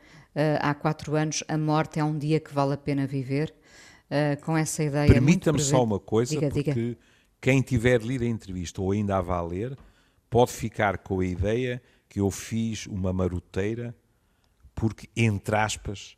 há 0.61 0.73
quatro 0.73 1.15
anos, 1.15 1.43
A 1.47 1.57
Morte 1.57 1.99
é 1.99 2.03
um 2.03 2.17
Dia 2.17 2.39
que 2.39 2.53
Vale 2.53 2.73
a 2.73 2.77
Pena 2.77 3.05
Viver, 3.05 3.53
uh, 4.09 4.41
com 4.43 4.55
essa 4.55 4.81
ideia. 4.81 5.11
Permita-me 5.11 5.59
só 5.59 5.83
uma 5.83 5.99
coisa, 5.99 6.35
diga, 6.35 6.47
porque 6.47 6.73
diga. 6.73 6.97
quem 7.41 7.61
tiver 7.61 8.01
lido 8.01 8.23
a 8.23 8.27
entrevista 8.27 8.81
ou 8.81 8.91
ainda 8.91 9.17
a 9.17 9.21
valer, 9.21 9.77
pode 10.29 10.51
ficar 10.51 10.99
com 10.99 11.19
a 11.19 11.25
ideia 11.25 11.81
que 12.09 12.19
eu 12.19 12.29
fiz 12.31 12.87
uma 12.87 13.13
maroteira 13.13 13.95
porque, 14.73 15.07
entre 15.15 15.55
aspas, 15.55 16.17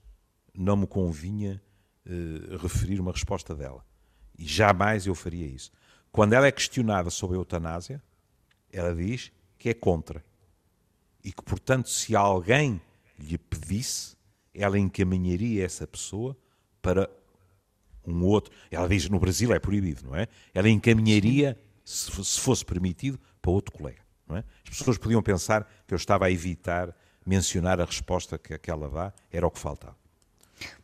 não 0.56 0.78
me 0.78 0.88
convinha 0.88 1.62
uh, 2.06 2.58
referir 2.58 3.00
uma 3.00 3.12
resposta 3.12 3.54
dela. 3.56 3.84
E 4.38 4.46
jamais 4.46 5.06
eu 5.06 5.14
faria 5.14 5.46
isso. 5.46 5.72
Quando 6.12 6.34
ela 6.34 6.48
é 6.48 6.52
questionada 6.52 7.10
sobre 7.10 7.36
a 7.36 7.40
eutanásia, 7.40 8.02
ela 8.72 8.96
diz 8.96 9.32
que 9.58 9.70
é 9.70 9.74
contra. 9.74 10.24
E 11.24 11.32
que, 11.32 11.44
portanto, 11.44 11.90
se 11.90 12.16
alguém 12.16 12.82
lhe 13.20 13.38
pedisse, 13.38 14.16
ela 14.54 14.78
encaminharia 14.78 15.66
essa 15.66 15.86
pessoa 15.88 16.38
para 16.82 17.10
um 18.06 18.24
outro. 18.24 18.54
Ela 18.70 18.88
diz 18.88 19.08
no 19.10 19.20
Brasil 19.20 19.54
é 19.54 19.60
proibido, 19.60 20.06
não 20.06 20.16
é? 20.16 20.28
Ela 20.54 20.70
encaminharia, 20.70 21.58
se 21.84 22.12
fosse 22.40 22.66
permitido, 22.66 23.20
para 23.42 23.52
outro 23.52 23.72
colega. 23.72 24.01
É? 24.38 24.44
As 24.70 24.78
pessoas 24.78 24.98
podiam 24.98 25.22
pensar 25.22 25.68
que 25.88 25.94
eu 25.94 25.98
estava 25.98 26.26
a 26.26 26.32
evitar 26.32 26.96
mencionar 27.26 27.80
a 27.80 27.86
resposta 27.86 28.38
que, 28.38 28.58
que 28.58 28.72
ela 28.72 28.90
dá, 28.90 29.14
era 29.32 29.46
o 29.46 29.52
que 29.52 29.60
faltava. 29.60 29.96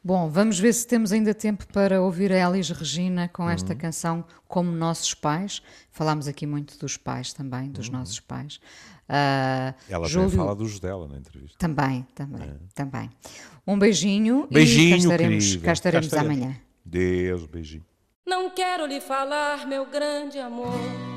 Bom, 0.04 0.30
vamos 0.30 0.60
ver 0.60 0.74
se 0.74 0.88
temos 0.88 1.12
ainda 1.12 1.34
tempo 1.34 1.68
para 1.68 2.02
ouvir 2.02 2.32
a 2.32 2.50
Elis 2.50 2.70
Regina 2.70 3.28
com 3.28 3.50
esta 3.50 3.74
uhum. 3.74 3.80
canção 3.80 4.26
Como 4.48 4.72
Nossos 4.72 5.14
Pais. 5.14 5.62
Falámos 5.92 6.28
aqui 6.28 6.48
muito 6.48 6.78
dos 6.80 6.98
pais 6.98 7.34
também, 7.34 7.70
dos 7.70 7.88
uhum. 7.88 7.98
nossos 7.98 8.20
pais. 8.20 8.56
Uh, 9.08 9.74
Ela 9.88 10.08
Júlio... 10.08 10.30
também 10.30 10.46
fala 10.46 10.56
dos 10.56 10.80
dela 10.80 11.08
na 11.08 11.18
entrevista. 11.18 11.58
Também, 11.60 12.06
também, 12.16 12.50
é. 12.50 12.56
também. 12.74 13.10
Um 13.66 13.78
beijinho, 13.78 14.48
beijinho 14.50 14.88
e 14.88 14.92
cá 14.92 14.98
estaremos, 14.98 15.46
querido. 15.46 15.66
cá 15.66 15.74
estaremos, 15.74 16.08
cá 16.08 16.18
estaremos. 16.18 16.44
amanhã. 16.44 16.62
Deus, 16.84 17.46
beijinho. 17.46 17.86
Não 18.26 18.50
quero 18.50 18.86
lhe 18.86 19.00
falar, 19.00 19.66
meu 19.68 19.86
grande 19.86 20.40
amor 20.40 21.17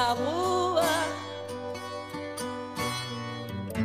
na 0.00 0.16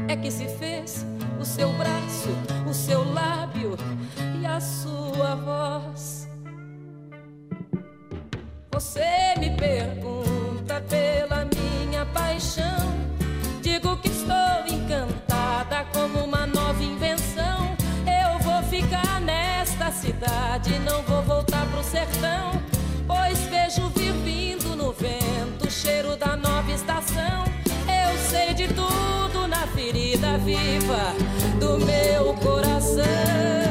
é 0.08 0.16
que 0.16 0.32
se 0.32 0.48
fez 0.48 1.06
o 1.38 1.44
seu 1.44 1.74
braço, 1.74 2.30
o 2.70 2.74
seu 2.74 3.04
lábio 3.14 3.76
e 4.40 4.46
a 4.46 4.62
sua 4.62 5.36
voz. 5.36 6.30
Você 8.72 9.34
me 9.40 9.50
pergunta 9.58 10.80
pela 10.90 11.46
minha 11.54 12.06
paixão. 12.06 12.96
Digo 13.62 13.98
que 13.98 14.08
estou 14.08 14.66
encantada 14.68 15.86
como 15.92 16.20
uma 16.24 16.48
nova 16.48 16.82
invenção. 16.82 17.76
Eu 18.08 18.40
vou 18.40 18.64
ficar 18.64 19.20
nesta 19.20 19.92
cidade, 19.92 20.80
não 20.80 21.02
vou 21.04 21.22
voltar 21.24 21.66
pro 21.72 21.84
sertão. 21.84 22.65
ferida 29.86 30.38
viva 30.40 31.14
do 31.60 31.78
meu 31.86 32.34
coração. 32.36 33.65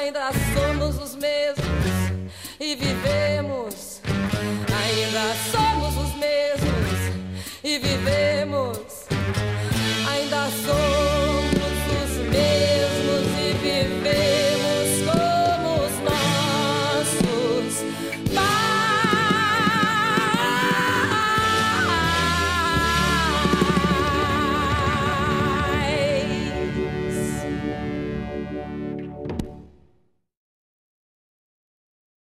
ainda 0.00 0.30
somos 0.54 0.98
os 0.98 1.14
mesmos 1.14 1.66
e 2.58 2.74
viver. 2.74 3.29